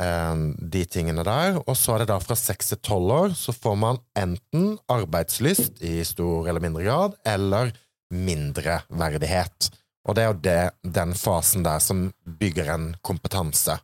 eh, 0.00 0.34
de 0.74 0.84
tingene 0.90 1.24
der. 1.26 1.60
Og 1.64 1.76
så 1.78 1.94
er 1.94 2.04
det 2.04 2.10
da 2.12 2.18
fra 2.22 2.36
seks 2.38 2.72
til 2.72 2.82
tolv 2.84 3.14
år, 3.14 3.38
så 3.38 3.54
får 3.54 3.78
man 3.80 4.02
enten 4.18 4.76
arbeidslyst 4.90 5.82
i 5.86 6.00
stor 6.06 6.50
eller 6.50 6.64
mindre 6.64 6.86
grad, 6.86 7.18
eller 7.26 7.74
mindreverdighet. 8.14 9.70
Og 10.04 10.16
det 10.16 10.22
er 10.22 10.30
jo 10.30 10.40
det, 10.44 10.62
den 10.96 11.14
fasen 11.16 11.64
der 11.64 11.80
som 11.80 12.08
bygger 12.40 12.74
en 12.74 12.88
kompetanse. 13.06 13.78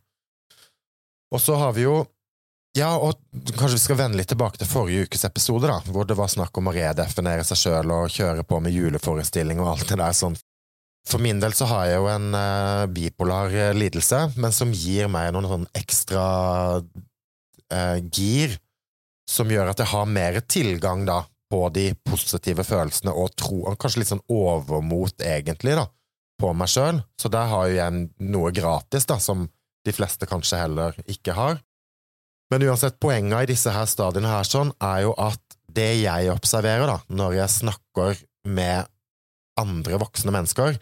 Og 1.31 1.41
så 1.41 1.57
har 1.61 1.73
vi 1.77 1.87
jo 1.87 2.03
Ja, 2.81 2.95
og 2.97 3.19
kanskje 3.59 3.77
vi 3.77 3.83
skal 3.83 3.99
vende 3.99 4.17
litt 4.17 4.31
tilbake 4.31 4.57
til 4.61 4.69
forrige 4.69 5.05
ukes 5.05 5.27
episode, 5.29 5.69
da, 5.69 5.81
hvor 5.93 6.07
det 6.09 6.17
var 6.17 6.31
snakk 6.33 6.57
om 6.57 6.71
å 6.71 6.73
redefinere 6.73 7.45
seg 7.45 7.59
sjøl 7.61 7.93
og 7.93 8.15
kjøre 8.15 8.45
på 8.49 8.61
med 8.65 8.73
juleforestilling 8.73 9.61
og 9.61 9.75
alt 9.75 9.91
det 9.91 9.99
der 10.01 10.17
sånn. 10.17 10.39
For 11.09 11.21
min 11.21 11.41
del 11.43 11.53
så 11.57 11.69
har 11.69 11.89
jeg 11.89 11.99
jo 11.99 12.09
en 12.13 12.33
uh, 12.37 12.87
bipolar 12.93 13.53
eh, 13.53 13.75
lidelse, 13.77 14.23
men 14.41 14.55
som 14.55 14.73
gir 14.73 15.11
meg 15.13 15.33
noen 15.35 15.49
sånn 15.51 15.69
ekstra 15.77 16.25
uh, 16.81 17.99
gir, 18.13 18.57
som 19.29 19.51
gjør 19.53 19.73
at 19.73 19.81
jeg 19.83 19.93
har 19.93 20.09
mer 20.09 20.41
tilgang 20.49 21.05
da 21.09 21.23
på 21.51 21.65
de 21.75 21.91
positive 22.07 22.65
følelsene 22.65 23.13
og 23.13 23.33
tro, 23.37 23.65
og 23.67 23.81
kanskje 23.81 24.05
litt 24.05 24.13
sånn 24.13 24.29
overmot, 24.31 25.21
egentlig, 25.27 25.77
da, 25.81 25.89
på 26.41 26.53
meg 26.57 26.71
sjøl. 26.71 27.03
Så 27.21 27.33
der 27.33 27.51
har 27.51 27.69
jo 27.69 27.81
jeg 27.81 28.05
noe 28.31 28.53
gratis, 28.57 29.09
da, 29.11 29.19
som 29.21 29.49
de 29.85 29.97
fleste 29.97 30.29
kanskje 30.31 30.61
heller 30.61 30.97
ikke 31.11 31.37
har. 31.37 31.61
Men 32.51 32.67
uansett, 32.67 32.99
poenget 33.03 33.45
i 33.45 33.53
disse 33.53 33.73
her 33.75 33.87
stadiene 33.87 34.31
her 34.33 34.47
sånn, 34.47 34.73
er 34.83 35.05
jo 35.07 35.15
at 35.21 35.59
det 35.71 35.91
jeg 36.01 36.33
observerer 36.33 36.89
da, 36.91 36.97
når 37.15 37.37
jeg 37.39 37.57
snakker 37.61 38.23
med 38.51 38.89
andre 39.61 40.01
voksne 40.01 40.35
mennesker, 40.35 40.79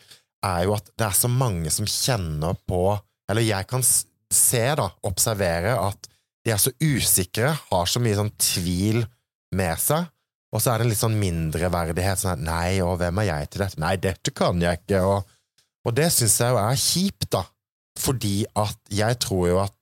er 0.46 0.60
jo 0.64 0.76
at 0.76 0.88
det 0.96 1.08
er 1.08 1.16
så 1.18 1.28
mange 1.28 1.70
som 1.74 1.88
kjenner 1.88 2.56
på 2.68 2.96
Eller 3.28 3.44
jeg 3.44 3.66
kan 3.68 3.82
se, 3.84 4.62
da, 4.78 4.86
observere, 5.04 5.74
at 5.76 6.06
de 6.46 6.52
er 6.54 6.60
så 6.62 6.70
usikre, 6.80 7.50
har 7.68 7.90
så 7.90 8.00
mye 8.00 8.16
sånn 8.16 8.30
tvil 8.40 9.02
med 9.52 9.82
seg, 9.82 10.06
og 10.48 10.62
så 10.64 10.72
er 10.72 10.80
det 10.80 10.86
en 10.86 10.92
litt 10.94 11.00
sånn 11.02 11.18
mindreverdighet, 11.20 12.22
sånn 12.22 12.38
at 12.38 12.44
nei, 12.46 12.78
og 12.80 12.94
hvem 13.02 13.20
er 13.20 13.28
jeg 13.28 13.50
til 13.50 13.64
dette? 13.66 13.80
Nei, 13.84 13.92
dette 14.00 14.32
kan 14.32 14.64
jeg 14.64 14.80
ikke, 14.80 15.02
og, 15.04 15.28
og 15.84 15.96
det 15.98 16.08
syns 16.14 16.38
jeg 16.40 16.54
jo 16.54 16.60
er 16.62 16.80
kjipt, 16.80 17.28
da, 17.36 17.42
fordi 18.00 18.36
at 18.56 18.94
jeg 18.96 19.20
tror 19.26 19.44
jo 19.50 19.60
at 19.66 19.76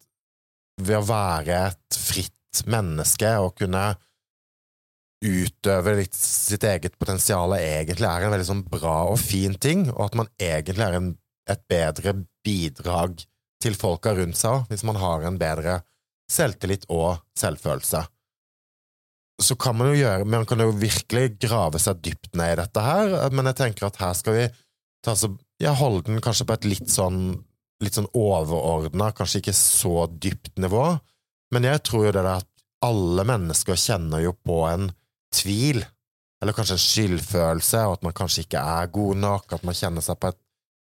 ved 0.82 0.98
å 0.98 1.06
være 1.08 1.60
et 1.70 1.98
fritt 1.98 2.62
menneske 2.68 3.30
og 3.42 3.56
kunne 3.60 3.84
utøve 5.24 5.94
litt 5.96 6.16
sitt 6.16 6.64
eget 6.68 6.98
potensial 7.00 7.54
egentlig 7.56 8.08
er 8.08 8.26
en 8.26 8.34
veldig 8.34 8.48
sånn 8.50 8.66
bra 8.68 8.98
og 9.10 9.18
fin 9.20 9.56
ting, 9.58 9.86
og 9.94 10.10
at 10.10 10.18
man 10.20 10.28
egentlig 10.36 10.84
er 10.84 10.98
en, 10.98 11.14
et 11.48 11.62
bedre 11.70 12.12
bidrag 12.44 13.24
til 13.62 13.78
folka 13.78 14.12
rundt 14.16 14.38
seg 14.38 14.66
hvis 14.70 14.84
man 14.86 15.00
har 15.00 15.24
en 15.24 15.38
bedre 15.40 15.80
selvtillit 16.30 16.84
og 16.92 17.22
selvfølelse. 17.38 18.02
Så 19.42 19.56
kan 19.60 19.76
man 19.76 19.90
jo 19.90 19.98
gjøre 19.98 20.24
Man 20.24 20.46
kan 20.48 20.62
jo 20.64 20.70
virkelig 20.72 21.34
grave 21.44 21.76
seg 21.80 21.98
dypt 22.04 22.30
ned 22.38 22.54
i 22.54 22.60
dette 22.62 22.84
her, 22.84 23.16
men 23.32 23.50
jeg 23.50 23.60
tenker 23.60 23.88
at 23.88 24.00
her 24.00 24.14
skal 24.16 24.36
vi 24.36 24.46
ta 25.04 25.12
så, 25.16 25.28
ja, 25.62 25.74
holde 25.76 26.06
den 26.08 26.22
kanskje 26.24 26.46
på 26.48 26.56
et 26.56 26.68
litt 26.68 26.88
sånn 26.92 27.20
litt 27.84 27.98
sånn 27.98 28.08
overordna, 28.16 29.10
kanskje 29.16 29.42
ikke 29.42 29.56
så 29.56 30.06
dypt 30.08 30.54
nivå, 30.62 30.84
men 31.54 31.68
jeg 31.68 31.82
tror 31.86 32.08
jo 32.08 32.14
det 32.14 32.22
der 32.22 32.40
at 32.40 32.48
alle 32.86 33.24
mennesker 33.26 33.78
kjenner 33.78 34.22
jo 34.24 34.32
på 34.46 34.62
en 34.68 34.90
tvil, 35.34 35.82
eller 36.42 36.56
kanskje 36.56 36.76
en 36.76 36.84
skyldfølelse, 36.84 37.84
og 37.88 37.98
at 37.98 38.06
man 38.06 38.16
kanskje 38.16 38.46
ikke 38.46 38.62
er 38.62 38.90
god 38.92 39.22
nok, 39.22 39.56
at 39.56 39.64
man 39.66 39.76
kjenner 39.76 40.04
seg 40.04 40.18
på 40.20 40.32
et 40.32 40.40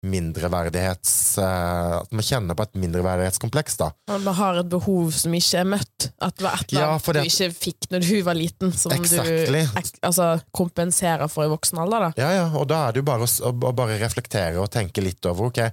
mindreverdighets 0.05 1.37
eh, 1.41 1.95
At 1.99 2.11
man 2.15 2.23
kjenner 2.25 2.55
på 2.55 2.65
et 2.65 2.77
mindreverdighetskompleks, 2.79 3.77
da. 3.81 3.89
Man 4.09 4.35
har 4.37 4.61
et 4.61 4.69
behov 4.71 5.11
som 5.15 5.33
ikke 5.35 5.61
er 5.61 5.67
møtt. 5.67 6.09
At 6.23 6.37
det 6.39 6.45
var 6.45 6.55
et 6.55 6.73
eller 6.73 6.85
annet 6.87 7.09
ja, 7.09 7.15
du 7.17 7.31
ikke 7.31 7.49
fikk 7.57 7.89
når 7.91 8.05
du 8.05 8.13
var 8.27 8.39
liten, 8.39 8.73
som 8.75 8.93
exactly. 8.95 9.63
du 9.65 9.81
altså, 10.07 10.29
kompenserer 10.55 11.27
for 11.31 11.47
i 11.47 11.51
voksen 11.51 11.81
alder. 11.83 12.07
Da. 12.07 12.11
Ja, 12.21 12.29
ja, 12.37 12.45
og 12.55 12.69
da 12.71 12.85
er 12.87 12.95
det 12.95 13.03
jo 13.03 13.07
bare 13.09 13.27
å, 13.27 13.51
å, 13.51 13.73
bare 13.75 13.99
reflektere 14.01 14.61
og 14.61 14.71
tenke 14.73 15.03
litt 15.03 15.25
over 15.29 15.49
ok, 15.49 15.63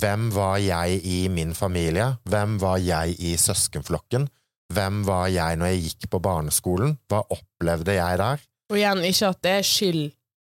hvem 0.00 0.30
var 0.34 0.58
jeg 0.62 1.00
i 1.06 1.20
min 1.32 1.54
familie? 1.56 2.12
Hvem 2.26 2.58
var 2.62 2.82
jeg 2.82 3.14
i 3.22 3.36
søskenflokken? 3.40 4.26
Hvem 4.74 5.04
var 5.06 5.28
jeg 5.30 5.60
når 5.60 5.72
jeg 5.72 5.84
gikk 5.84 6.08
på 6.10 6.20
barneskolen? 6.24 6.96
Hva 7.06 7.22
opplevde 7.30 7.94
jeg 7.94 8.18
der? 8.18 8.42
Og 8.72 8.80
igjen, 8.80 9.04
ikke 9.06 9.30
at 9.30 9.44
det 9.46 9.54
er 9.60 9.66
skyld 9.66 10.04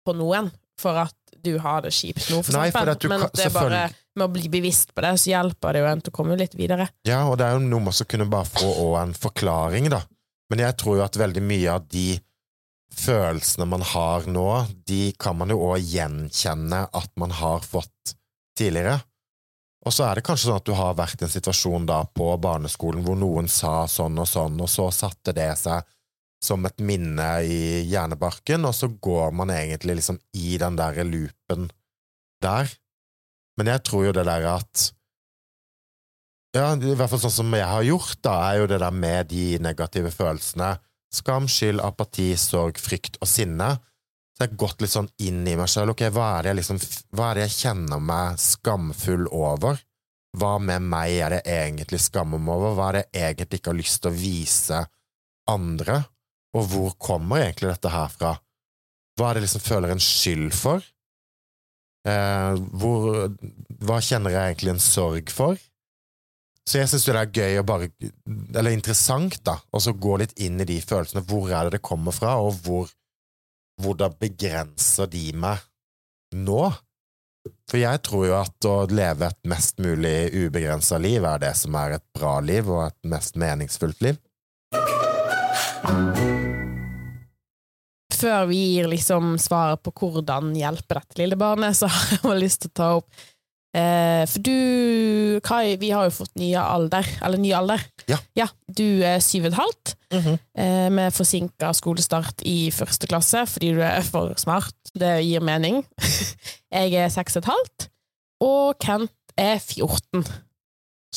på 0.08 0.16
noen 0.16 0.48
for 0.82 1.00
at 1.02 1.16
du 1.44 1.56
har 1.62 1.84
det 1.86 1.94
kjipt 1.96 2.30
nå, 2.32 2.42
for 2.44 2.58
Nei, 2.58 2.68
for 2.74 2.92
at 2.92 3.02
du 3.02 3.10
men 3.12 3.24
det 3.32 3.48
er 3.48 3.54
bare 3.56 3.82
med 4.18 4.26
å 4.26 4.32
bli 4.34 4.50
bevisst 4.52 4.94
på 4.96 5.04
det, 5.06 5.14
så 5.22 5.32
hjelper 5.32 5.76
det 5.76 5.84
jo 5.84 5.90
en 5.90 6.04
til 6.04 6.14
å 6.14 6.18
komme 6.18 6.38
litt 6.40 6.56
videre. 6.58 6.90
Ja, 7.08 7.24
og 7.30 7.38
det 7.40 7.48
er 7.48 7.58
jo 7.58 7.66
noe 7.66 7.86
med 7.86 8.02
å 8.02 8.08
kunne 8.10 8.30
bare 8.32 8.50
få 8.50 8.94
en 9.00 9.14
forklaring, 9.18 9.90
da. 9.94 10.02
Men 10.52 10.64
jeg 10.64 10.78
tror 10.80 11.00
jo 11.00 11.06
at 11.06 11.20
veldig 11.20 11.44
mye 11.44 11.76
av 11.76 11.86
de 11.92 12.08
følelsene 12.98 13.68
man 13.70 13.84
har 13.86 14.26
nå, 14.32 14.48
de 14.88 15.12
kan 15.20 15.38
man 15.38 15.52
jo 15.54 15.60
òg 15.70 15.84
gjenkjenne 15.84 16.88
at 16.96 17.12
man 17.20 17.36
har 17.36 17.66
fått 17.66 18.16
tidligere. 18.58 18.98
Og 19.86 19.94
så 19.94 20.08
er 20.08 20.18
det 20.18 20.26
kanskje 20.28 20.50
sånn 20.50 20.60
at 20.60 20.68
du 20.68 20.74
har 20.76 20.96
vært 20.98 21.22
i 21.22 21.28
en 21.28 21.32
situasjon 21.32 21.86
da 21.88 22.02
på 22.10 22.32
barneskolen 22.44 23.06
hvor 23.06 23.20
noen 23.20 23.48
sa 23.52 23.86
sånn 23.92 24.18
og 24.20 24.28
sånn, 24.28 24.58
og 24.60 24.72
så 24.72 24.90
satte 24.96 25.36
det 25.36 25.52
seg 25.60 25.86
som 26.44 26.66
et 26.70 26.84
minne 26.84 27.28
i 27.50 27.84
hjernebarken, 27.90 28.66
og 28.68 28.76
så 28.78 28.90
går 28.90 29.34
man 29.36 29.52
egentlig 29.54 30.00
liksom 30.00 30.20
i 30.38 30.58
den 30.62 30.78
der 30.78 31.02
loopen 31.08 31.70
der. 32.44 32.70
Men 33.58 33.72
jeg 33.74 33.84
tror 33.88 34.08
jo 34.08 34.14
det 34.16 34.28
der 34.30 34.52
at 34.58 34.92
Ja, 36.56 36.72
i 36.74 36.96
hvert 36.96 37.12
fall 37.12 37.20
sånn 37.22 37.34
som 37.34 37.54
jeg 37.54 37.68
har 37.70 37.84
gjort, 37.86 38.18
da, 38.26 38.36
er 38.50 38.62
jo 38.62 38.70
det 38.72 38.80
der 38.82 38.94
med 38.96 39.28
de 39.30 39.58
negative 39.62 40.10
følelsene 40.14 40.78
skam, 41.14 41.48
skyld, 41.50 41.82
apati, 41.84 42.32
sorg, 42.40 42.80
frykt 42.82 43.20
og 43.22 43.30
sinne. 43.30 43.76
Så 44.36 44.44
jeg 44.44 44.52
har 44.52 44.60
gått 44.62 44.84
litt 44.84 44.94
sånn 44.94 45.10
inn 45.24 45.42
i 45.50 45.56
meg 45.58 45.70
selv. 45.72 45.96
Ok, 45.96 46.06
hva 46.14 46.38
er 46.40 46.58
liksom 46.58 46.80
Hva 47.16 47.32
er 47.32 47.40
det 47.40 47.48
jeg 47.48 47.56
kjenner 47.58 48.02
meg 48.04 48.42
skamfull 48.42 49.26
over? 49.34 49.80
Hva 50.38 50.58
med 50.62 50.86
meg 50.86 51.16
er 51.16 51.38
det 51.38 51.42
egentlig 51.50 52.02
skammer 52.04 52.42
meg 52.42 52.54
over? 52.54 52.76
Hva 52.78 52.90
er 52.90 53.00
det 53.00 53.06
jeg 53.16 53.34
egentlig 53.34 53.62
ikke 53.62 53.74
har 53.74 53.80
lyst 53.80 54.02
til 54.04 54.12
å 54.12 54.18
vise 54.18 54.84
andre? 55.50 56.04
Og 56.58 56.68
hvor 56.72 56.94
kommer 57.02 57.46
egentlig 57.46 57.72
dette 57.72 57.92
her 57.94 58.12
fra? 58.14 58.36
Hva 59.18 59.30
er 59.30 59.38
det 59.38 59.48
liksom 59.48 59.64
føler 59.66 59.94
en 59.94 60.04
skyld 60.04 60.52
for? 60.58 60.86
Eh, 62.08 62.60
hvor, 62.80 63.08
hva 63.84 63.98
kjenner 64.04 64.34
jeg 64.34 64.54
egentlig 64.54 64.76
en 64.76 64.84
sorg 64.84 65.34
for? 65.34 65.58
Så 66.68 66.82
jeg 66.82 66.90
syns 66.92 67.06
det 67.08 67.16
er 67.16 67.32
gøy 67.32 67.62
og 67.62 67.68
bare 67.70 67.88
Eller 68.60 68.74
interessant, 68.76 69.40
da, 69.48 69.56
så 69.80 69.94
gå 69.96 70.18
litt 70.20 70.36
inn 70.44 70.60
i 70.60 70.68
de 70.68 70.82
følelsene. 70.84 71.24
Hvor 71.28 71.48
er 71.52 71.68
det 71.68 71.78
det 71.78 71.86
kommer 71.86 72.16
fra, 72.16 72.36
og 72.44 72.60
hvor, 72.66 72.92
hvordan 73.82 74.18
begrenser 74.20 75.08
de 75.12 75.30
meg 75.38 75.64
nå? 76.36 76.68
For 77.72 77.80
jeg 77.80 78.04
tror 78.04 78.26
jo 78.28 78.36
at 78.42 78.68
å 78.68 78.76
leve 78.92 79.30
et 79.30 79.40
mest 79.48 79.80
mulig 79.80 80.18
ubegrensa 80.36 81.00
liv 81.00 81.24
er 81.24 81.40
det 81.46 81.54
som 81.56 81.76
er 81.80 81.98
et 81.98 82.06
bra 82.16 82.38
liv, 82.44 82.68
og 82.68 82.90
et 82.90 83.12
mest 83.16 83.40
meningsfullt 83.40 84.04
liv. 84.04 84.20
Før 88.18 88.48
vi 88.50 88.60
gir 88.74 88.90
liksom 88.90 89.36
svaret 89.42 89.84
på 89.86 89.94
hvordan 90.00 90.54
hjelpe 90.58 90.98
dette 90.98 91.20
lille 91.20 91.38
barnet, 91.40 91.78
så 91.78 91.90
har 91.92 92.32
jeg 92.34 92.44
lyst 92.44 92.64
til 92.64 92.72
å 92.72 92.78
ta 92.80 92.90
opp 93.00 93.26
eh, 93.78 94.24
For 94.30 94.46
du, 94.46 94.58
Kai, 95.46 95.76
vi 95.82 95.92
har 95.94 96.08
jo 96.08 96.16
fått 96.16 96.34
nye 96.40 96.64
alder, 96.64 97.08
eller 97.22 97.42
ny 97.42 97.52
alder. 97.58 97.84
Ja. 98.10 98.20
ja 98.38 98.48
du 98.68 99.04
er 99.06 99.22
syv 99.24 99.48
og 99.48 99.52
et 99.52 99.60
halvt, 99.60 99.94
eh, 100.14 100.88
med 100.94 101.14
forsinka 101.16 101.74
skolestart 101.78 102.46
i 102.48 102.72
første 102.76 103.10
klasse 103.10 103.46
fordi 103.52 103.76
du 103.78 103.84
er 103.86 104.02
for 104.08 104.34
smart. 104.42 104.76
Det 104.98 105.20
gir 105.28 105.46
mening. 105.46 105.84
jeg 106.78 106.98
er 106.98 107.14
seks 107.14 107.38
og 107.38 107.46
et 107.46 107.54
halvt, 107.54 107.90
og 108.48 108.78
Kent 108.82 109.14
er 109.38 109.60
14. 109.62 110.26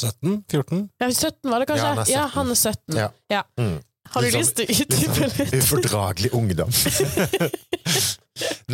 17? 0.00 0.44
14? 0.48 0.88
Ja, 1.00 1.10
17 1.10 1.50
var 1.50 1.62
det 1.62 1.68
kanskje? 1.68 2.12
Ja, 2.12 2.26
han 2.34 2.50
er 2.52 2.58
17. 2.58 2.96
Ja, 2.96 3.06
han 3.06 3.10
er 3.10 3.14
17. 3.14 3.32
Ja. 3.32 3.42
Mm. 3.58 3.78
Har 4.10 4.24
du 4.24 4.30
sånn- 4.30 4.40
lyst 4.42 4.56
til 4.58 4.66
å 4.66 4.74
utdype 4.84 5.28
litt? 5.38 5.54
Ufordragelig 5.60 6.30
ungdom. 6.34 6.70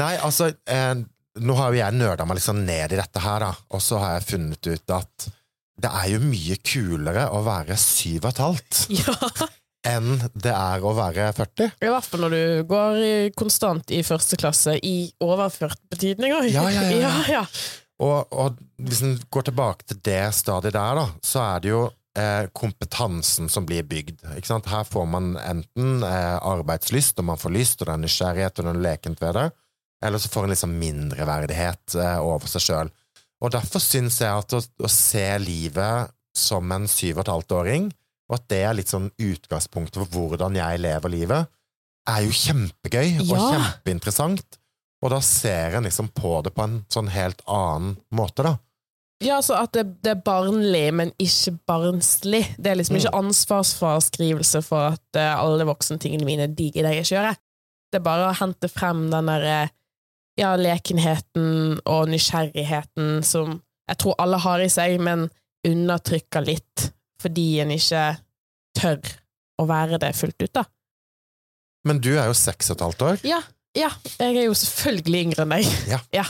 Nei, 0.01 0.15
altså 0.23 0.51
eh, 0.69 0.95
Nå 1.37 1.57
har 1.59 1.75
jo 1.75 1.81
jeg 1.83 1.97
nerda 1.99 2.25
meg 2.25 2.39
liksom 2.39 2.63
ned 2.65 2.95
i 2.95 2.99
dette 3.01 3.21
her, 3.21 3.43
da, 3.45 3.51
og 3.77 3.83
så 3.85 3.99
har 4.01 4.15
jeg 4.17 4.29
funnet 4.31 4.69
ut 4.73 4.93
at 4.97 5.27
det 5.77 5.91
er 5.93 6.07
jo 6.15 6.21
mye 6.25 6.57
kulere 6.65 7.27
å 7.37 7.43
være 7.45 7.77
syv 7.77 8.25
og 8.25 8.31
et 8.31 8.41
halvt 8.41 8.79
Ja, 9.03 9.17
enn 9.91 10.15
det 10.33 10.55
er 10.57 10.87
å 10.89 10.95
være 10.97 11.27
40. 11.37 11.75
i 11.85 11.91
hvert 11.93 12.09
fall 12.09 12.25
når 12.25 12.37
du 12.37 12.45
går 12.71 13.03
konstant 13.37 13.93
i 13.93 14.01
første 14.07 14.39
klasse 14.41 14.79
i 14.81 14.95
overført 15.23 15.77
betydning 15.93 16.33
òg. 16.39 16.49
Ja, 16.55 16.65
ja, 16.73 16.87
ja. 16.89 17.01
ja, 17.05 17.13
ja. 17.37 17.45
Og, 18.03 18.33
og 18.33 18.57
hvis 18.83 19.03
en 19.05 19.19
går 19.33 19.47
tilbake 19.51 19.87
til 19.93 20.01
det 20.09 20.23
stadiet 20.37 20.75
der, 20.77 20.99
da, 20.99 21.05
så 21.25 21.45
er 21.45 21.63
det 21.65 21.71
jo 21.75 21.85
eh, 22.17 22.47
kompetansen 22.57 23.49
som 23.53 23.67
blir 23.69 23.85
bygd. 23.87 24.25
Her 24.27 24.85
får 24.89 25.07
man 25.11 25.35
enten 25.41 26.03
eh, 26.07 26.37
arbeidslyst, 26.41 27.19
og 27.21 27.29
man 27.31 27.41
får 27.41 27.55
lyst, 27.55 27.81
og 27.83 27.89
det 27.91 27.95
er 27.97 28.03
nysgjerrighet, 28.05 28.59
og 28.59 28.69
det 28.69 28.75
er 28.75 28.85
lekent 28.89 29.23
ved 29.23 29.35
det, 29.39 29.47
eller 30.07 30.23
så 30.23 30.31
får 30.33 30.47
en 30.49 30.55
liksom 30.55 30.77
mindreverdighet 30.81 31.97
eh, 32.01 32.19
over 32.25 32.49
seg 32.51 32.65
sjøl. 32.67 32.91
Og 33.45 33.53
derfor 33.53 33.83
syns 33.85 34.21
jeg 34.23 34.33
at 34.33 34.57
å, 34.57 34.61
å 34.63 34.91
se 34.93 35.27
livet 35.43 36.13
som 36.37 36.73
en 36.73 36.87
syv 36.89 37.19
og 37.19 37.27
et 37.27 37.33
halvt 37.35 37.57
åring, 37.59 37.91
og 38.27 38.39
at 38.41 38.47
det 38.51 38.63
er 38.67 38.75
litt 38.75 38.91
sånn 38.91 39.11
utgangspunktet 39.23 40.01
for 40.03 40.11
hvordan 40.33 40.57
jeg 40.59 40.81
lever 40.83 41.13
livet, 41.13 41.53
er 42.11 42.23
jo 42.25 42.35
kjempegøy 42.35 43.21
og 43.25 43.33
Ja. 43.35 43.45
kjempeinteressant. 43.53 44.59
Og 45.05 45.11
da 45.13 45.19
ser 45.23 45.77
en 45.77 45.85
liksom 45.87 46.09
på 46.17 46.39
det 46.43 46.53
på 46.57 46.65
en 46.65 46.79
sånn 46.91 47.11
helt 47.13 47.43
annen 47.47 47.97
måte, 48.15 48.43
da. 48.47 48.55
Ja, 49.25 49.39
altså 49.39 49.55
at 49.57 49.73
det, 49.73 49.85
det 50.05 50.11
er 50.13 50.21
barnlig, 50.27 50.85
men 50.95 51.13
ikke 51.23 51.55
barnslig. 51.69 52.43
Det 52.61 52.69
er 52.73 52.77
liksom 52.77 52.97
Mm. 52.97 53.01
ikke 53.01 53.15
ansvarsfraskrivelse 53.23 54.61
for 54.67 54.91
at 54.93 55.17
uh, 55.17 55.41
alle 55.41 55.65
voksentingene 55.65 56.27
mine 56.29 56.47
digger 56.53 56.85
det 56.85 56.93
jeg 56.97 57.05
ikke 57.07 57.15
gjør. 57.17 57.39
Det 57.93 58.01
er 58.01 58.05
bare 58.05 58.29
å 58.29 58.35
hente 58.37 58.69
frem 58.69 59.07
den 59.13 59.31
der 59.31 59.45
eh, 59.49 59.69
ja, 60.37 60.51
lekenheten 60.59 61.79
og 61.87 62.09
nysgjerrigheten 62.13 63.23
som 63.25 63.61
jeg 63.89 63.99
tror 64.03 64.17
alle 64.19 64.41
har 64.43 64.61
i 64.61 64.69
seg, 64.69 64.99
men 65.01 65.29
undertrykker 65.67 66.45
litt 66.45 66.89
fordi 67.23 67.61
en 67.63 67.71
ikke 67.73 68.03
tør 68.77 68.99
å 69.63 69.65
være 69.71 70.01
det 70.03 70.11
fullt 70.19 70.43
ut, 70.43 70.53
da. 70.59 70.65
Men 71.87 72.01
du 72.03 72.11
er 72.19 72.27
jo 72.29 72.35
seks 72.37 72.69
og 72.73 72.77
et 72.77 72.85
halvt 72.85 73.05
år. 73.07 73.23
Ja, 73.25 73.39
ja. 73.79 73.89
Jeg 74.19 74.35
er 74.43 74.49
jo 74.51 74.57
selvfølgelig 74.59 75.23
yngre 75.29 75.47
enn 75.47 75.55
deg. 75.57 75.71
Ja. 75.89 76.01
Hva, 76.13 76.27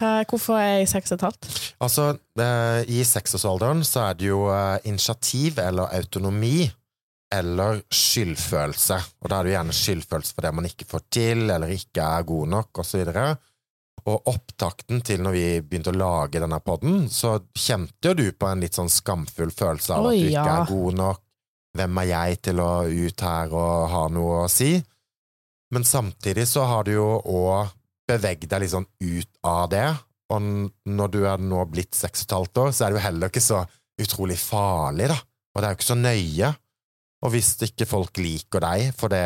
hvorfor 0.00 0.58
er 0.60 0.80
jeg 0.80 0.90
seks 0.90 1.12
og 1.12 1.18
et 1.18 1.26
halvt? 1.26 1.48
Altså, 1.84 2.08
eh, 2.40 2.80
i 2.92 3.02
seksårsalderen 3.06 3.84
så 3.86 4.08
er 4.10 4.18
det 4.18 4.28
jo 4.28 4.46
eh, 4.52 4.78
initiativ 4.84 5.60
eller 5.62 5.92
autonomi 5.96 6.66
eller 7.34 7.82
skyldfølelse. 7.90 8.98
Og 9.22 9.30
da 9.30 9.38
er 9.38 9.44
det 9.44 9.52
jo 9.52 9.56
gjerne 9.56 9.76
skyldfølelse 9.80 10.34
for 10.36 10.46
det 10.46 10.54
man 10.54 10.68
ikke 10.68 10.88
får 10.88 11.04
til, 11.10 11.44
eller 11.50 11.74
ikke 11.74 12.04
er 12.04 12.26
god 12.28 12.50
nok, 12.54 12.70
og 12.78 12.86
så 12.86 13.00
videre. 13.00 13.28
Og 14.06 14.28
opptakten 14.30 15.00
til 15.02 15.22
når 15.24 15.34
vi 15.34 15.46
begynte 15.66 15.90
å 15.90 15.98
lage 15.98 16.42
denne 16.42 16.60
podden, 16.62 17.06
så 17.10 17.38
kjente 17.56 18.12
jo 18.12 18.18
du 18.18 18.26
på 18.38 18.50
en 18.50 18.62
litt 18.62 18.76
sånn 18.78 18.92
skamfull 18.92 19.50
følelse 19.50 19.96
av 19.96 20.10
Oi, 20.10 20.12
at 20.12 20.20
du 20.20 20.28
ikke 20.28 20.44
ja. 20.44 20.58
er 20.60 20.70
god 20.70 21.00
nok. 21.00 21.22
Hvem 21.76 21.98
er 22.00 22.08
jeg 22.08 22.38
til 22.46 22.60
å 22.62 22.70
ut 22.88 23.24
her 23.26 23.56
og 23.56 23.88
ha 23.92 24.04
noe 24.12 24.44
å 24.44 24.52
si? 24.52 24.76
Men 25.74 25.84
samtidig 25.84 26.46
så 26.48 26.64
har 26.70 26.86
du 26.86 26.94
jo 26.94 27.08
òg 27.18 27.74
beveget 28.08 28.50
deg 28.52 28.62
litt 28.64 28.74
sånn 28.74 28.86
ut 29.02 29.40
av 29.46 29.66
det. 29.72 29.86
Og 30.34 30.46
når 30.90 31.10
du 31.14 31.18
er 31.28 31.42
nå 31.42 31.62
blitt 31.70 31.94
seks 31.94 32.24
og 32.24 32.26
et 32.28 32.36
halvt 32.36 32.62
år, 32.64 32.70
så 32.74 32.84
er 32.86 32.92
det 32.94 32.98
jo 33.00 33.06
heller 33.06 33.32
ikke 33.32 33.44
så 33.44 33.64
utrolig 34.02 34.38
farlig, 34.40 35.10
da. 35.12 35.18
Og 35.54 35.62
det 35.62 35.68
er 35.68 35.74
jo 35.74 35.78
ikke 35.78 35.88
så 35.92 35.98
nøye. 35.98 36.52
Og 37.24 37.32
hvis 37.32 37.50
ikke 37.64 37.86
folk 37.88 38.18
liker 38.20 38.60
deg 38.62 38.90
for 38.98 39.10
det, 39.10 39.22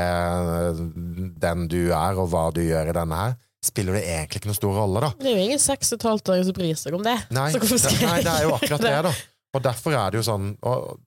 den 1.43 1.65
du 1.71 1.81
er, 1.91 2.19
og 2.21 2.29
hva 2.33 2.49
du 2.55 2.61
gjør 2.63 2.93
i 2.93 2.97
denne 2.97 3.19
her, 3.19 3.35
spiller 3.65 3.99
det 3.99 4.05
egentlig 4.09 4.41
ikke 4.41 4.49
noen 4.49 4.57
stor 4.61 4.77
rolle, 4.79 5.03
da. 5.05 5.11
Det 5.21 5.29
er 5.29 5.37
jo 5.37 5.47
ingen 5.49 5.61
seks 5.61 5.91
og 5.93 5.99
et 5.99 6.07
halvt 6.09 6.33
år 6.33 6.43
som 6.49 6.57
bryr 6.57 6.79
seg 6.81 6.97
om 6.97 7.05
det. 7.05 7.17
Nei, 7.37 7.49
Så 7.53 7.61
hvorfor 7.61 7.83
skal 7.83 7.99
det, 7.99 8.07
nei, 8.09 8.21
det 8.25 8.33
er 8.33 8.47
jo 8.47 8.55
akkurat 8.57 8.87
det, 8.87 8.95
da. 9.09 9.13
Og 9.51 9.65
derfor 9.67 9.97
er 9.99 10.13
det 10.13 10.21
jo 10.21 10.23
sånn 10.23 10.45
Og, 10.63 11.01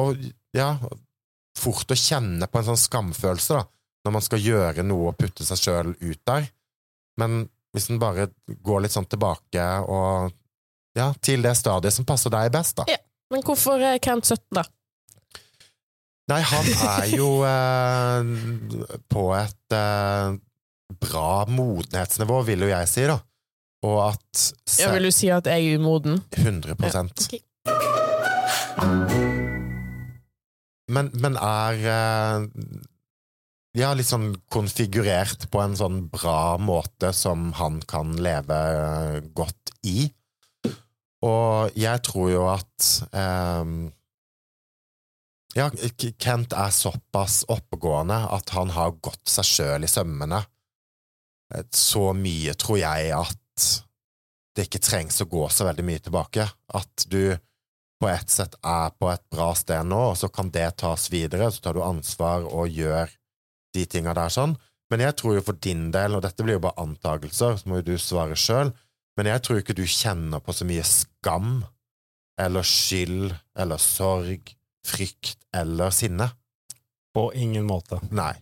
og 0.00 0.22
ja, 0.56 0.70
fort 1.60 1.92
å 1.92 1.98
kjenne 1.98 2.48
på 2.48 2.58
en 2.60 2.68
sånn 2.70 2.80
skamfølelse, 2.80 3.58
da, 3.60 3.66
når 4.06 4.14
man 4.16 4.24
skal 4.24 4.42
gjøre 4.42 4.86
noe 4.86 5.12
og 5.12 5.18
putte 5.20 5.46
seg 5.46 5.60
sjøl 5.60 5.92
ut 5.92 6.22
der. 6.26 6.48
Men 7.20 7.44
hvis 7.74 7.90
en 7.90 8.00
bare 8.02 8.28
går 8.64 8.84
litt 8.84 8.94
sånn 8.94 9.08
tilbake 9.10 9.64
og 9.90 10.30
ja, 10.94 11.08
til 11.24 11.42
det 11.42 11.56
stadiet 11.58 11.94
som 11.94 12.06
passer 12.06 12.30
deg 12.30 12.52
best, 12.54 12.76
da. 12.78 12.86
Ja. 12.90 13.00
Men 13.32 13.42
hvorfor 13.42 13.80
er 13.82 13.98
Kent 14.04 14.28
17, 14.28 14.42
da? 14.54 14.62
Nei, 16.30 16.40
han 16.46 16.68
er 16.86 17.08
jo 17.12 17.28
eh, 17.44 18.28
på 19.12 19.24
et 19.36 19.74
eh, 19.76 20.36
bra 21.02 21.30
modenhetsnivå, 21.50 22.38
vil 22.46 22.64
jo 22.64 22.70
jeg 22.70 22.90
si, 22.90 23.06
da. 23.10 23.18
Og 23.84 23.98
at 24.06 24.44
Ja, 24.80 24.92
vil 24.94 25.08
du 25.08 25.12
si 25.12 25.28
at 25.34 25.48
jeg 25.50 25.66
er 25.74 25.80
umoden? 25.82 26.22
100 26.38 26.76
Ok. 26.78 27.34
men, 30.94 31.10
men 31.20 31.36
er 31.40 31.84
eh, 31.96 32.46
ja, 33.74 33.90
litt 33.94 34.08
sånn 34.08 34.32
konfigurert 34.52 35.48
på 35.50 35.60
en 35.62 35.74
sånn 35.78 36.04
bra 36.12 36.56
måte 36.62 37.10
som 37.16 37.50
han 37.58 37.80
kan 37.90 38.14
leve 38.22 38.60
eh, 38.78 39.18
godt 39.34 39.74
i. 39.86 40.06
Og 41.24 41.74
jeg 41.78 42.02
tror 42.04 42.30
jo 42.30 42.46
at 42.52 42.88
eh, 43.16 43.74
Ja, 45.54 45.68
Kent 46.18 46.54
er 46.58 46.74
såpass 46.74 47.44
oppegående 47.50 48.16
at 48.34 48.50
han 48.56 48.72
har 48.74 48.96
gått 48.98 49.22
seg 49.30 49.46
sjøl 49.46 49.86
i 49.86 49.90
sømmene. 49.90 50.40
Så 51.70 52.08
mye 52.18 52.56
tror 52.58 52.80
jeg 52.80 53.12
at 53.14 53.66
det 54.54 54.66
ikke 54.66 54.82
trengs 54.82 55.20
å 55.22 55.28
gå 55.30 55.44
så 55.54 55.68
veldig 55.68 55.84
mye 55.86 56.02
tilbake. 56.02 56.46
At 56.74 57.06
du 57.06 57.36
på 58.02 58.10
et 58.10 58.30
sett 58.30 58.56
er 58.66 58.90
på 58.98 59.12
et 59.12 59.22
bra 59.30 59.52
sted 59.54 59.86
nå, 59.86 60.00
og 60.10 60.18
så 60.18 60.30
kan 60.34 60.50
det 60.54 60.66
tas 60.82 61.06
videre, 61.12 61.52
så 61.54 61.62
tar 61.62 61.78
du 61.78 61.84
ansvar 61.86 62.46
og 62.50 62.74
gjør 62.74 63.14
de 63.74 63.84
tinga 63.90 64.14
der 64.16 64.32
sånn. 64.32 64.56
Men 64.92 65.02
jeg 65.02 65.16
tror 65.18 65.38
jo 65.38 65.44
for 65.46 65.58
din 65.64 65.88
del, 65.94 66.16
og 66.16 66.24
dette 66.24 66.44
blir 66.44 66.58
jo 66.58 66.64
bare 66.66 66.82
antakelser, 66.82 67.56
så 67.58 67.68
må 67.68 67.80
jo 67.80 67.88
du 67.88 67.94
svare 68.00 68.36
sjøl, 68.38 68.72
men 69.18 69.30
jeg 69.30 69.42
tror 69.46 69.60
ikke 69.60 69.76
du 69.78 69.84
kjenner 69.86 70.42
på 70.42 70.54
så 70.54 70.66
mye 70.66 70.84
skam 70.86 71.62
eller 72.40 72.66
skyld 72.66 73.32
eller 73.62 73.80
sorg, 73.80 74.50
frykt 74.84 75.46
eller 75.54 75.94
sinne. 75.94 76.28
På 77.14 77.28
ingen 77.38 77.66
måte. 77.66 78.00
Nei. 78.10 78.32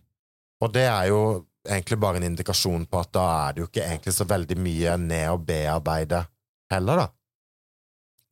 Og 0.65 0.73
det 0.73 0.87
er 0.89 1.11
jo 1.11 1.23
egentlig 1.69 1.99
bare 2.01 2.19
en 2.19 2.31
indikasjon 2.31 2.87
på 2.91 3.01
at 3.03 3.11
da 3.15 3.25
er 3.47 3.55
det 3.55 3.63
jo 3.63 3.69
ikke 3.69 3.85
egentlig 3.85 4.15
så 4.17 4.27
veldig 4.29 4.57
mye 4.59 4.97
ned 5.03 5.27
å 5.31 5.43
bearbeide 5.45 6.25
heller, 6.73 7.05
da. 7.05 7.09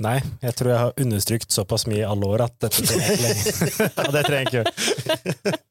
Nei, 0.01 0.17
jeg 0.41 0.57
tror 0.57 0.71
jeg 0.73 0.81
har 0.81 1.03
understrykt 1.05 1.53
såpass 1.53 1.85
mye 1.91 2.01
i 2.01 2.09
alle 2.09 2.29
år 2.29 2.47
at 2.47 2.55
dette 2.65 2.85
trenger 2.89 3.11
jeg 3.11 3.17
ikke 3.19 3.27
lenger. 3.27 3.81
ja, 3.99 4.05
det 4.15 4.23
trenger 4.25 4.39
jeg 4.39 4.47
ikke 4.47 4.59
gjøre. 4.61 5.71